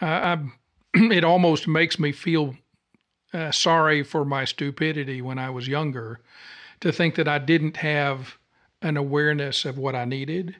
Uh, 0.00 0.06
I'm, 0.06 0.52
it 0.94 1.24
almost 1.24 1.66
makes 1.66 1.98
me 1.98 2.12
feel 2.12 2.56
uh, 3.32 3.50
sorry 3.50 4.02
for 4.02 4.24
my 4.24 4.44
stupidity 4.44 5.20
when 5.20 5.38
I 5.38 5.50
was 5.50 5.68
younger 5.68 6.20
to 6.80 6.92
think 6.92 7.16
that 7.16 7.28
I 7.28 7.38
didn't 7.38 7.78
have 7.78 8.38
an 8.80 8.96
awareness 8.96 9.64
of 9.64 9.76
what 9.76 9.94
I 9.94 10.04
needed. 10.04 10.56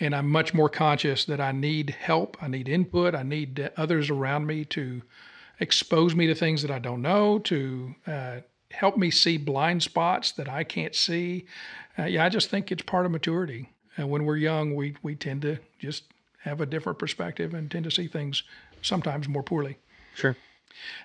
And 0.00 0.14
I'm 0.14 0.30
much 0.30 0.54
more 0.54 0.68
conscious 0.68 1.24
that 1.26 1.40
I 1.40 1.52
need 1.52 1.90
help, 1.90 2.36
I 2.40 2.48
need 2.48 2.68
input, 2.68 3.14
I 3.14 3.22
need 3.22 3.60
uh, 3.60 3.68
others 3.76 4.10
around 4.10 4.46
me 4.46 4.64
to 4.66 5.02
expose 5.60 6.14
me 6.14 6.26
to 6.26 6.34
things 6.34 6.62
that 6.62 6.70
I 6.70 6.78
don't 6.78 7.02
know, 7.02 7.38
to 7.40 7.94
uh, 8.06 8.36
help 8.70 8.96
me 8.96 9.10
see 9.10 9.36
blind 9.36 9.82
spots 9.82 10.32
that 10.32 10.48
I 10.48 10.64
can't 10.64 10.94
see. 10.94 11.46
Uh, 11.98 12.04
yeah, 12.04 12.24
I 12.24 12.28
just 12.28 12.50
think 12.50 12.72
it's 12.72 12.82
part 12.82 13.06
of 13.06 13.12
maturity. 13.12 13.70
And 13.96 14.10
when 14.10 14.24
we're 14.24 14.36
young, 14.36 14.74
we, 14.74 14.96
we 15.02 15.14
tend 15.14 15.42
to 15.42 15.58
just 15.78 16.04
have 16.40 16.60
a 16.60 16.66
different 16.66 16.98
perspective 16.98 17.54
and 17.54 17.70
tend 17.70 17.84
to 17.84 17.90
see 17.90 18.08
things 18.08 18.42
sometimes 18.80 19.28
more 19.28 19.42
poorly. 19.42 19.78
sure. 20.14 20.36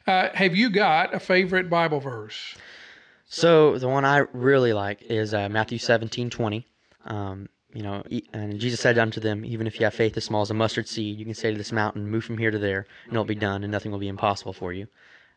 Uh, 0.07 0.29
have 0.33 0.55
you 0.55 0.69
got 0.69 1.13
a 1.13 1.19
favorite 1.19 1.69
Bible 1.69 1.99
verse? 1.99 2.55
So 3.27 3.77
the 3.77 3.89
one 3.89 4.05
I 4.05 4.19
really 4.31 4.71
like 4.71 5.01
is 5.03 5.33
uh, 5.33 5.49
Matthew 5.49 5.77
seventeen 5.77 6.29
twenty. 6.29 6.65
Um, 7.05 7.49
you 7.73 7.83
know, 7.83 8.03
e- 8.09 8.23
and 8.33 8.59
Jesus 8.59 8.79
said 8.79 8.97
unto 8.97 9.19
them, 9.19 9.43
Even 9.45 9.67
if 9.67 9.79
you 9.79 9.85
have 9.85 9.93
faith 9.93 10.15
as 10.17 10.25
small 10.25 10.41
as 10.41 10.51
a 10.51 10.53
mustard 10.53 10.87
seed, 10.87 11.17
you 11.19 11.25
can 11.25 11.33
say 11.33 11.51
to 11.51 11.57
this 11.57 11.71
mountain, 11.71 12.09
Move 12.09 12.23
from 12.23 12.37
here 12.37 12.51
to 12.51 12.59
there, 12.59 12.85
and 13.05 13.13
it'll 13.13 13.25
be 13.25 13.35
done, 13.35 13.63
and 13.63 13.71
nothing 13.71 13.91
will 13.91 13.99
be 13.99 14.07
impossible 14.07 14.53
for 14.53 14.73
you. 14.73 14.87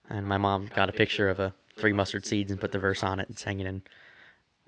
And 0.08 0.26
my 0.26 0.38
mom 0.38 0.68
got 0.75 0.88
a 0.88 0.92
picture 0.92 1.28
of 1.28 1.40
a 1.40 1.52
three 1.76 1.92
mustard 1.92 2.26
seeds 2.26 2.50
and 2.50 2.60
put 2.60 2.72
the 2.72 2.78
verse 2.78 3.02
on 3.02 3.20
it. 3.20 3.28
It's 3.30 3.42
hanging 3.42 3.66
in. 3.66 3.82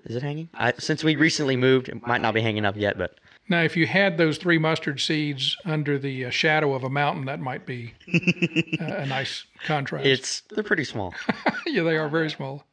Is 0.05 0.15
it 0.15 0.23
hanging? 0.23 0.49
I, 0.53 0.73
since 0.79 1.03
we 1.03 1.15
recently 1.15 1.55
moved, 1.55 1.87
it 1.89 2.05
might 2.05 2.21
not 2.21 2.33
be 2.33 2.41
hanging 2.41 2.65
up 2.65 2.75
yet, 2.75 2.97
but 2.97 3.19
Now, 3.47 3.61
if 3.61 3.77
you 3.77 3.87
had 3.87 4.17
those 4.17 4.37
three 4.37 4.57
mustard 4.57 4.99
seeds 4.99 5.55
under 5.63 5.97
the 5.97 6.25
uh, 6.25 6.29
shadow 6.29 6.73
of 6.73 6.83
a 6.83 6.89
mountain, 6.89 7.25
that 7.25 7.39
might 7.39 7.65
be 7.65 7.93
uh, 8.81 8.85
a 8.85 9.05
nice 9.05 9.45
contrast. 9.65 10.05
it's 10.05 10.41
they're 10.49 10.63
pretty 10.63 10.83
small. 10.83 11.13
yeah, 11.65 11.83
they 11.83 11.95
are 11.95 12.09
very 12.09 12.29
small. 12.29 12.65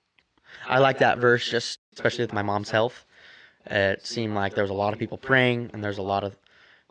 I 0.66 0.78
like 0.78 0.98
that 0.98 1.18
verse 1.18 1.48
just 1.48 1.78
especially 1.94 2.24
with 2.24 2.32
my 2.32 2.42
mom's 2.42 2.70
health. 2.70 3.04
It 3.66 4.06
seemed 4.06 4.34
like 4.34 4.54
there 4.54 4.64
was 4.64 4.70
a 4.70 4.74
lot 4.74 4.92
of 4.92 4.98
people 4.98 5.18
praying, 5.18 5.70
and 5.72 5.82
there's 5.82 5.98
a 5.98 6.02
lot 6.02 6.24
of 6.24 6.36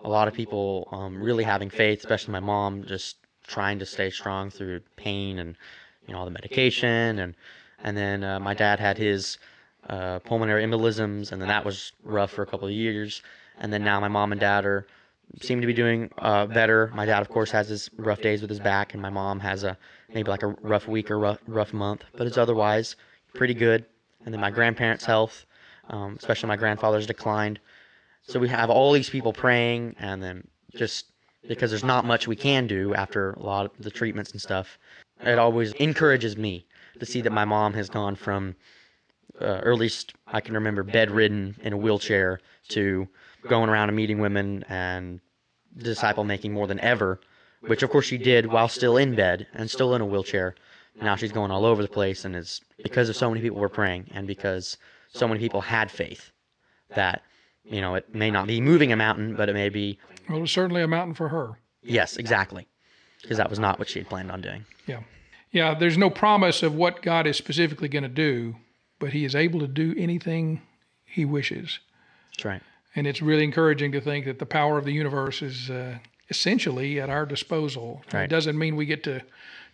a 0.04 0.10
lot 0.10 0.28
of 0.28 0.34
people 0.34 0.88
um, 0.92 1.22
really 1.22 1.44
having 1.44 1.70
faith, 1.70 2.00
especially 2.00 2.32
my 2.32 2.40
mom, 2.40 2.86
just 2.86 3.18
trying 3.46 3.80
to 3.80 3.86
stay 3.86 4.10
strong 4.10 4.50
through 4.50 4.80
pain 4.96 5.40
and 5.40 5.56
you 6.08 6.14
know 6.14 6.20
all 6.20 6.26
the 6.26 6.32
medication, 6.32 7.20
and 7.20 7.36
and 7.84 7.98
then 7.98 8.24
uh, 8.24 8.40
my 8.40 8.54
dad 8.54 8.80
had 8.80 8.98
his 8.98 9.38
uh, 9.90 10.20
pulmonary 10.20 10.64
embolisms, 10.64 11.32
and 11.32 11.42
then 11.42 11.48
that 11.50 11.66
was 11.66 11.94
rough 12.04 12.32
for 12.32 12.44
a 12.44 12.46
couple 12.46 12.68
of 12.68 12.74
years, 12.74 13.22
and 13.60 13.74
then 13.74 13.84
now 13.84 14.00
my 14.00 14.08
mom 14.08 14.32
and 14.32 14.40
dad 14.42 14.66
are 14.66 14.86
seem 15.42 15.62
to 15.62 15.68
be 15.68 15.74
doing 15.74 16.10
uh, 16.18 16.46
better. 16.46 16.92
My 16.96 17.06
dad, 17.06 17.22
of 17.22 17.30
course, 17.30 17.52
has 17.52 17.70
his 17.70 17.90
rough 17.98 18.22
days 18.22 18.42
with 18.42 18.50
his 18.50 18.60
back, 18.60 18.94
and 18.94 19.02
my 19.02 19.10
mom 19.10 19.40
has 19.40 19.64
a 19.64 19.78
maybe 20.14 20.30
like 20.30 20.44
a 20.44 20.48
rough 20.48 20.88
week 20.88 21.12
or 21.12 21.20
rough, 21.20 21.40
rough 21.48 21.74
month, 21.74 22.04
but 22.18 22.26
it's 22.26 22.38
otherwise 22.38 22.96
pretty 23.34 23.54
good. 23.54 23.86
And 24.26 24.34
then 24.34 24.42
my 24.42 24.52
grandparents' 24.52 25.06
health, 25.06 25.46
um, 25.90 26.16
especially 26.18 26.48
my 26.48 26.56
grandfather's 26.56 27.08
declined. 27.08 27.60
So 28.24 28.40
we 28.40 28.50
have 28.50 28.70
all 28.70 28.92
these 28.92 29.10
people 29.10 29.34
praying, 29.34 29.96
and 30.00 30.22
then 30.22 30.48
just 30.76 31.06
because 31.48 31.72
there's 31.72 31.84
not 31.84 32.06
much 32.06 32.28
we 32.28 32.36
can 32.36 32.68
do 32.68 32.94
after 32.94 33.32
a 33.32 33.44
lot 33.44 33.66
of 33.66 33.72
the 33.80 33.92
treatments 33.92 34.32
and 34.32 34.42
stuff, 34.42 34.78
it 35.22 35.40
always 35.40 35.74
encourages 35.74 36.38
me 36.38 36.66
to 37.00 37.06
see 37.06 37.22
that 37.22 37.32
my 37.32 37.46
mom 37.46 37.74
has 37.74 37.90
gone 37.90 38.16
from 38.16 38.56
uh, 39.42 39.62
earliest 39.64 40.14
I 40.28 40.42
can 40.42 40.54
remember 40.54 40.84
bedridden 40.84 41.56
in 41.62 41.74
a 41.74 41.78
wheelchair 41.78 42.40
to 42.70 43.08
going 43.48 43.70
around 43.70 43.90
and 43.90 43.96
meeting 43.96 44.20
women 44.20 44.66
and 44.68 45.22
disciple 45.78 46.24
making 46.24 46.54
more 46.54 46.68
than 46.68 46.80
ever, 46.82 47.20
which 47.62 47.84
of 47.84 47.90
course 47.90 48.06
she 48.06 48.18
did 48.18 48.48
while 48.48 48.68
still 48.68 48.98
in 48.98 49.16
bed 49.16 49.48
and 49.54 49.70
still 49.70 49.96
in 49.96 50.02
a 50.02 50.06
wheelchair. 50.06 50.56
Now 51.02 51.16
she's 51.16 51.32
going 51.32 51.52
all 51.52 51.66
over 51.66 51.82
the 51.82 51.88
place, 51.88 52.26
and 52.26 52.36
it's 52.36 52.60
because 52.84 53.08
of 53.08 53.16
so 53.16 53.30
many 53.30 53.42
people 53.42 53.60
were 53.60 53.70
praying 53.70 54.10
and 54.12 54.28
because 54.28 54.78
so 55.14 55.28
many 55.28 55.40
people 55.40 55.62
had 55.62 55.90
faith 55.92 56.32
that 56.96 57.22
you 57.64 57.82
know 57.82 57.96
it 57.96 58.14
may 58.14 58.32
not 58.32 58.48
be 58.48 58.62
moving 58.62 58.92
a 58.92 58.96
mountain, 58.96 59.36
but 59.36 59.50
it 59.50 59.54
may 59.54 59.70
be 59.70 60.00
Well, 60.28 60.38
it 60.38 60.42
was 60.42 60.52
certainly 60.52 60.82
a 60.82 60.88
mountain 60.88 61.14
for 61.14 61.30
her. 61.30 61.60
yes, 61.84 62.18
exactly, 62.18 62.68
because 63.22 63.38
that 63.38 63.50
was 63.50 63.60
not 63.60 63.80
what 63.80 63.88
she 63.90 64.00
had 64.00 64.10
planned 64.10 64.32
on 64.32 64.42
doing. 64.42 64.66
Yeah. 64.88 65.02
Yeah, 65.52 65.74
there's 65.74 65.98
no 65.98 66.12
promise 66.12 66.62
of 66.62 66.76
what 66.76 67.02
God 67.02 67.26
is 67.26 67.36
specifically 67.36 67.88
going 67.90 68.04
to 68.04 68.10
do, 68.10 68.56
but 69.00 69.14
He 69.14 69.26
is 69.26 69.34
able 69.36 69.60
to 69.62 69.68
do 69.68 69.96
anything 69.98 70.62
He 71.06 71.26
wishes. 71.26 71.80
That's 72.32 72.46
right. 72.46 72.62
And 72.96 73.08
it's 73.08 73.22
really 73.22 73.44
encouraging 73.44 73.92
to 73.94 74.02
think 74.02 74.26
that 74.26 74.38
the 74.40 74.46
power 74.46 74.78
of 74.78 74.86
the 74.86 74.92
universe 74.94 75.42
is 75.42 75.70
uh, 75.72 75.98
essentially 76.30 77.00
at 77.00 77.10
our 77.10 77.26
disposal. 77.26 78.02
Right. 78.14 78.24
It 78.24 78.30
doesn't 78.30 78.58
mean 78.58 78.76
we 78.76 78.86
get 78.86 79.04
to 79.06 79.22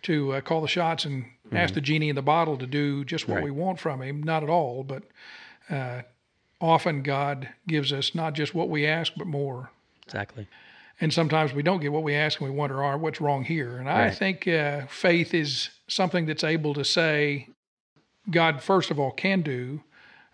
to 0.02 0.34
uh, 0.34 0.40
call 0.40 0.60
the 0.60 0.68
shots 0.68 1.04
and 1.04 1.24
ask 1.52 1.74
the 1.74 1.80
genie 1.80 2.08
in 2.10 2.14
the 2.16 2.22
bottle 2.22 2.56
to 2.58 2.66
do 2.66 3.04
just 3.04 3.26
what 3.26 3.36
Mm-hmm. 3.36 3.44
Right. 3.46 3.54
we 3.54 3.60
want 3.62 3.80
from 3.80 4.02
him. 4.02 4.22
Not 4.22 4.42
at 4.42 4.48
all, 4.50 4.84
but 4.84 5.02
uh, 5.70 6.02
often 6.60 7.02
God 7.02 7.48
gives 7.66 7.92
us 7.92 8.14
not 8.14 8.34
just 8.34 8.54
what 8.54 8.68
we 8.68 8.86
ask, 8.86 9.12
but 9.16 9.26
more. 9.26 9.70
Exactly. 10.04 10.46
And 11.00 11.12
sometimes 11.12 11.52
we 11.52 11.62
don't 11.62 11.80
get 11.80 11.92
what 11.92 12.02
we 12.04 12.14
ask, 12.14 12.40
and 12.40 12.48
we 12.50 12.56
wonder, 12.56 12.82
"Are 12.82 12.96
what's 12.96 13.20
wrong 13.20 13.44
here?" 13.44 13.76
And 13.78 13.88
I 13.88 14.10
think 14.10 14.46
uh, 14.48 14.86
faith 14.86 15.34
is 15.34 15.70
something 15.88 16.24
that's 16.26 16.44
able 16.44 16.72
to 16.74 16.84
say, 16.84 17.48
God, 18.30 18.62
first 18.62 18.90
of 18.90 18.98
all, 18.98 19.10
can 19.10 19.42
do, 19.42 19.82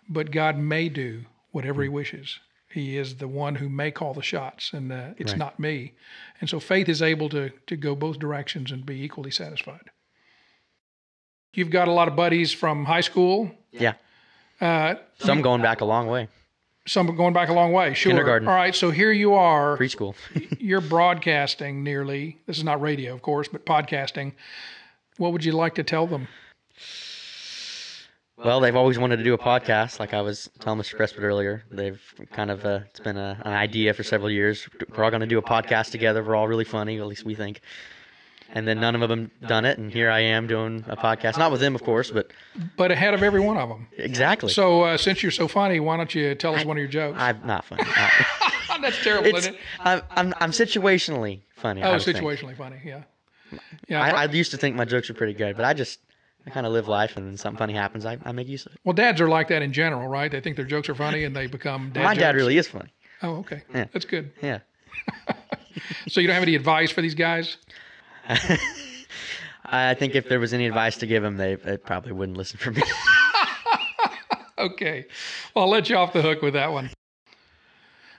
but 0.07 0.31
God 0.31 0.57
may 0.57 0.87
do 0.89 1.25
whatever 1.51 1.83
He 1.83 1.89
wishes. 1.89 2.39
He 2.73 2.97
is 2.97 3.15
the 3.17 3.27
one 3.27 3.55
who 3.55 3.69
may 3.69 3.91
call 3.91 4.13
the 4.13 4.23
shots, 4.23 4.73
and 4.73 4.91
uh, 4.91 5.09
it's 5.17 5.33
Right. 5.33 5.37
not 5.39 5.59
me. 5.59 5.93
And 6.41 6.49
so 6.49 6.59
faith 6.59 6.89
is 6.89 7.01
able 7.01 7.29
to 7.29 7.49
to 7.67 7.75
go 7.77 7.95
both 7.95 8.17
directions 8.19 8.71
and 8.71 8.85
be 8.85 9.03
equally 9.03 9.31
satisfied. 9.31 9.91
You've 11.53 11.69
got 11.69 11.87
a 11.87 11.91
lot 11.91 12.07
of 12.07 12.15
buddies 12.15 12.51
from 12.51 12.85
high 12.85 13.01
school. 13.01 13.51
Yeah. 13.71 13.93
Uh, 14.59 14.95
Some 15.19 15.41
going 15.41 15.61
back 15.61 15.81
a 15.81 15.85
long 15.85 16.07
way. 16.07 16.27
some 16.87 17.15
going 17.15 17.33
back 17.33 17.49
a 17.49 17.53
long 17.53 17.71
way. 17.71 17.93
Sure. 17.93 18.09
Kindergarten. 18.11 18.47
All 18.47 18.55
right. 18.55 18.73
So 18.75 18.89
here 18.91 19.11
you 19.11 19.33
are. 19.35 19.77
Preschool. 19.77 20.15
you're 20.59 20.81
broadcasting 20.81 21.83
nearly. 21.83 22.39
This 22.47 22.57
is 22.57 22.63
not 22.63 22.81
radio, 22.81 23.13
of 23.13 23.21
course, 23.21 23.47
but 23.47 23.65
podcasting. 23.65 24.33
What 25.17 25.31
would 25.31 25.45
you 25.45 25.51
like 25.51 25.75
to 25.75 25.83
tell 25.83 26.07
them? 26.07 26.27
Well, 28.43 28.59
they've 28.59 28.75
always 28.75 28.99
wanted 28.99 29.17
to 29.17 29.23
do 29.23 29.33
a 29.33 29.37
podcast, 29.37 29.99
like 29.99 30.13
I 30.13 30.21
was 30.21 30.49
telling 30.59 30.79
Mr. 30.79 30.97
Presswood 30.97 31.21
earlier. 31.23 31.63
They've 31.71 32.01
kind 32.33 32.51
of 32.51 32.65
uh, 32.65 32.79
it's 32.87 32.99
been 32.99 33.15
a, 33.17 33.41
an 33.45 33.53
idea 33.53 33.93
for 33.93 34.03
several 34.03 34.29
years. 34.29 34.67
We're 34.95 35.03
all 35.05 35.11
going 35.11 35.21
to 35.21 35.27
do 35.27 35.37
a 35.37 35.41
podcast 35.41 35.91
together. 35.91 36.21
We're 36.23 36.35
all 36.35 36.47
really 36.47 36.65
funny, 36.65 36.99
at 36.99 37.05
least 37.07 37.23
we 37.23 37.35
think. 37.35 37.61
And 38.55 38.67
then 38.67 38.79
none 38.79 39.01
of 39.01 39.09
them 39.09 39.31
done 39.47 39.65
it, 39.65 39.79
and 39.79 39.91
here 39.91 40.11
I 40.11 40.19
am 40.19 40.45
doing 40.45 40.83
a 40.87 40.95
podcast. 40.97 41.37
Not 41.39 41.51
with 41.51 41.61
them, 41.61 41.73
of 41.73 41.83
course, 41.83 42.11
but 42.11 42.31
But 42.77 42.91
ahead 42.91 43.13
of 43.15 43.23
every 43.23 43.39
one 43.39 43.57
of 43.57 43.67
them. 43.69 43.87
exactly. 43.97 44.49
So 44.51 44.83
uh, 44.83 44.97
since 44.97 45.23
you're 45.23 45.31
so 45.31 45.47
funny, 45.47 45.79
why 45.79 45.97
don't 45.97 46.13
you 46.13 46.35
tell 46.35 46.53
us 46.53 46.63
one 46.65 46.77
of 46.77 46.79
your 46.81 46.87
jokes? 46.89 47.17
I'm 47.19 47.39
not 47.47 47.65
funny. 47.65 47.83
I- 47.87 48.79
That's 48.81 49.01
terrible, 49.03 49.29
it's, 49.29 49.39
isn't 49.39 49.53
it? 49.55 49.59
I'm, 49.79 50.01
I'm, 50.11 50.33
I'm 50.41 50.51
situationally 50.51 51.39
funny. 51.55 51.81
I 51.81 51.89
Oh, 51.89 51.93
would 51.93 52.01
think. 52.03 52.17
situationally 52.17 52.57
funny. 52.57 52.77
Yeah. 52.83 53.03
Yeah. 53.87 54.01
I, 54.01 54.23
I 54.23 54.25
used 54.25 54.51
to 54.51 54.57
think 54.57 54.75
my 54.75 54.83
jokes 54.85 55.07
were 55.09 55.15
pretty 55.15 55.33
good, 55.33 55.55
but 55.55 55.63
I 55.65 55.73
just 55.73 55.99
I 56.45 56.49
kind 56.49 56.65
of 56.65 56.73
live 56.73 56.87
life, 56.87 57.15
and 57.15 57.25
then 57.27 57.37
something 57.37 57.57
funny 57.57 57.73
happens, 57.73 58.05
I, 58.05 58.17
I 58.25 58.31
make 58.33 58.47
use 58.47 58.65
of 58.65 58.73
it. 58.73 58.79
well, 58.83 58.93
dads 58.93 59.21
are 59.21 59.29
like 59.29 59.47
that 59.47 59.61
in 59.61 59.71
general, 59.71 60.07
right? 60.07 60.29
They 60.29 60.41
think 60.41 60.55
their 60.57 60.65
jokes 60.65 60.89
are 60.89 60.95
funny 60.95 61.23
and 61.23 61.35
they 61.35 61.47
become 61.47 61.91
dad 61.93 62.03
my 62.03 62.13
dad 62.13 62.35
really 62.35 62.57
is 62.57 62.67
funny. 62.67 62.93
Oh, 63.21 63.35
okay. 63.37 63.61
Yeah. 63.73 63.85
That's 63.93 64.05
good. 64.05 64.31
Yeah. 64.41 64.59
So 66.07 66.21
you 66.21 66.27
don't 66.27 66.35
have 66.35 66.43
any 66.43 66.53
advice 66.55 66.91
for 66.91 67.01
these 67.01 67.15
guys? 67.15 67.57
I 69.65 69.95
think 69.95 70.13
if 70.13 70.29
there 70.29 70.39
was 70.39 70.53
any 70.53 70.67
advice 70.67 70.97
to 70.97 71.07
give 71.07 71.23
them, 71.23 71.37
they, 71.37 71.55
they 71.55 71.77
probably 71.77 72.11
wouldn't 72.11 72.37
listen 72.37 72.59
for 72.59 72.71
me. 72.71 72.83
Okay. 74.55 75.05
Well, 75.55 75.65
I'll 75.65 75.71
let 75.71 75.89
you 75.89 75.97
off 75.97 76.13
the 76.13 76.21
hook 76.21 76.41
with 76.41 76.53
that 76.53 76.71
one. 76.71 76.89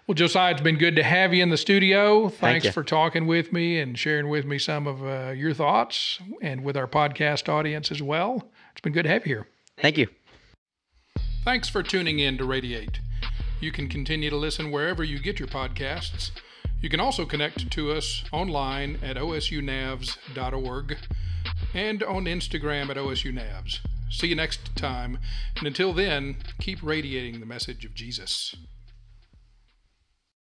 Well, 0.07 0.15
Josiah, 0.15 0.53
it's 0.53 0.61
been 0.61 0.77
good 0.77 0.97
to 0.97 1.03
have 1.03 1.33
you 1.33 1.43
in 1.43 1.49
the 1.49 1.57
studio. 1.57 2.29
Thanks 2.29 2.67
you. 2.67 2.73
for 2.73 2.85
talking 2.85 3.27
with 3.27 3.55
me 3.55 3.81
and 3.81 3.99
sharing 3.99 4.29
with 4.29 4.45
me 4.45 4.59
some 4.59 4.87
of 4.87 5.03
uh, 5.03 5.31
your 5.31 5.55
thoughts 5.55 6.21
and 6.43 6.63
with 6.63 6.77
our 6.77 6.87
podcast 6.87 7.49
audience 7.49 7.91
as 7.91 8.03
well. 8.03 8.51
It's 8.73 8.83
been 8.83 8.93
good 8.93 9.05
to 9.05 9.09
have 9.09 9.27
you 9.27 9.37
here. 9.37 9.49
Thank 9.79 9.97
you. 9.97 10.09
Thanks 11.43 11.71
for 11.71 11.83
tuning 11.83 12.19
in 12.19 12.37
to 12.37 12.45
Radiate. 12.45 13.01
You 13.61 13.73
can 13.73 13.89
continue 13.89 14.29
to 14.29 14.37
listen 14.37 14.71
wherever 14.71 15.03
you 15.03 15.19
get 15.19 15.39
your 15.39 15.49
podcasts. 15.49 16.33
You 16.83 16.91
can 16.91 17.01
also 17.01 17.25
connect 17.25 17.71
to 17.71 17.93
us 17.93 18.25
online 18.31 18.99
at 19.03 19.17
osunavs.org 19.17 20.99
and 21.73 22.03
on 22.03 22.25
Instagram 22.27 22.91
at 22.91 22.99
osunavs. 22.99 23.79
See 24.11 24.27
you 24.27 24.37
next 24.37 24.77
time, 24.77 25.19
and 25.57 25.67
until 25.67 25.95
then, 25.95 26.37
keep 26.61 26.83
radiating 26.83 27.41
the 27.41 27.47
message 27.47 27.87
of 27.87 27.95
Jesus. 27.95 28.55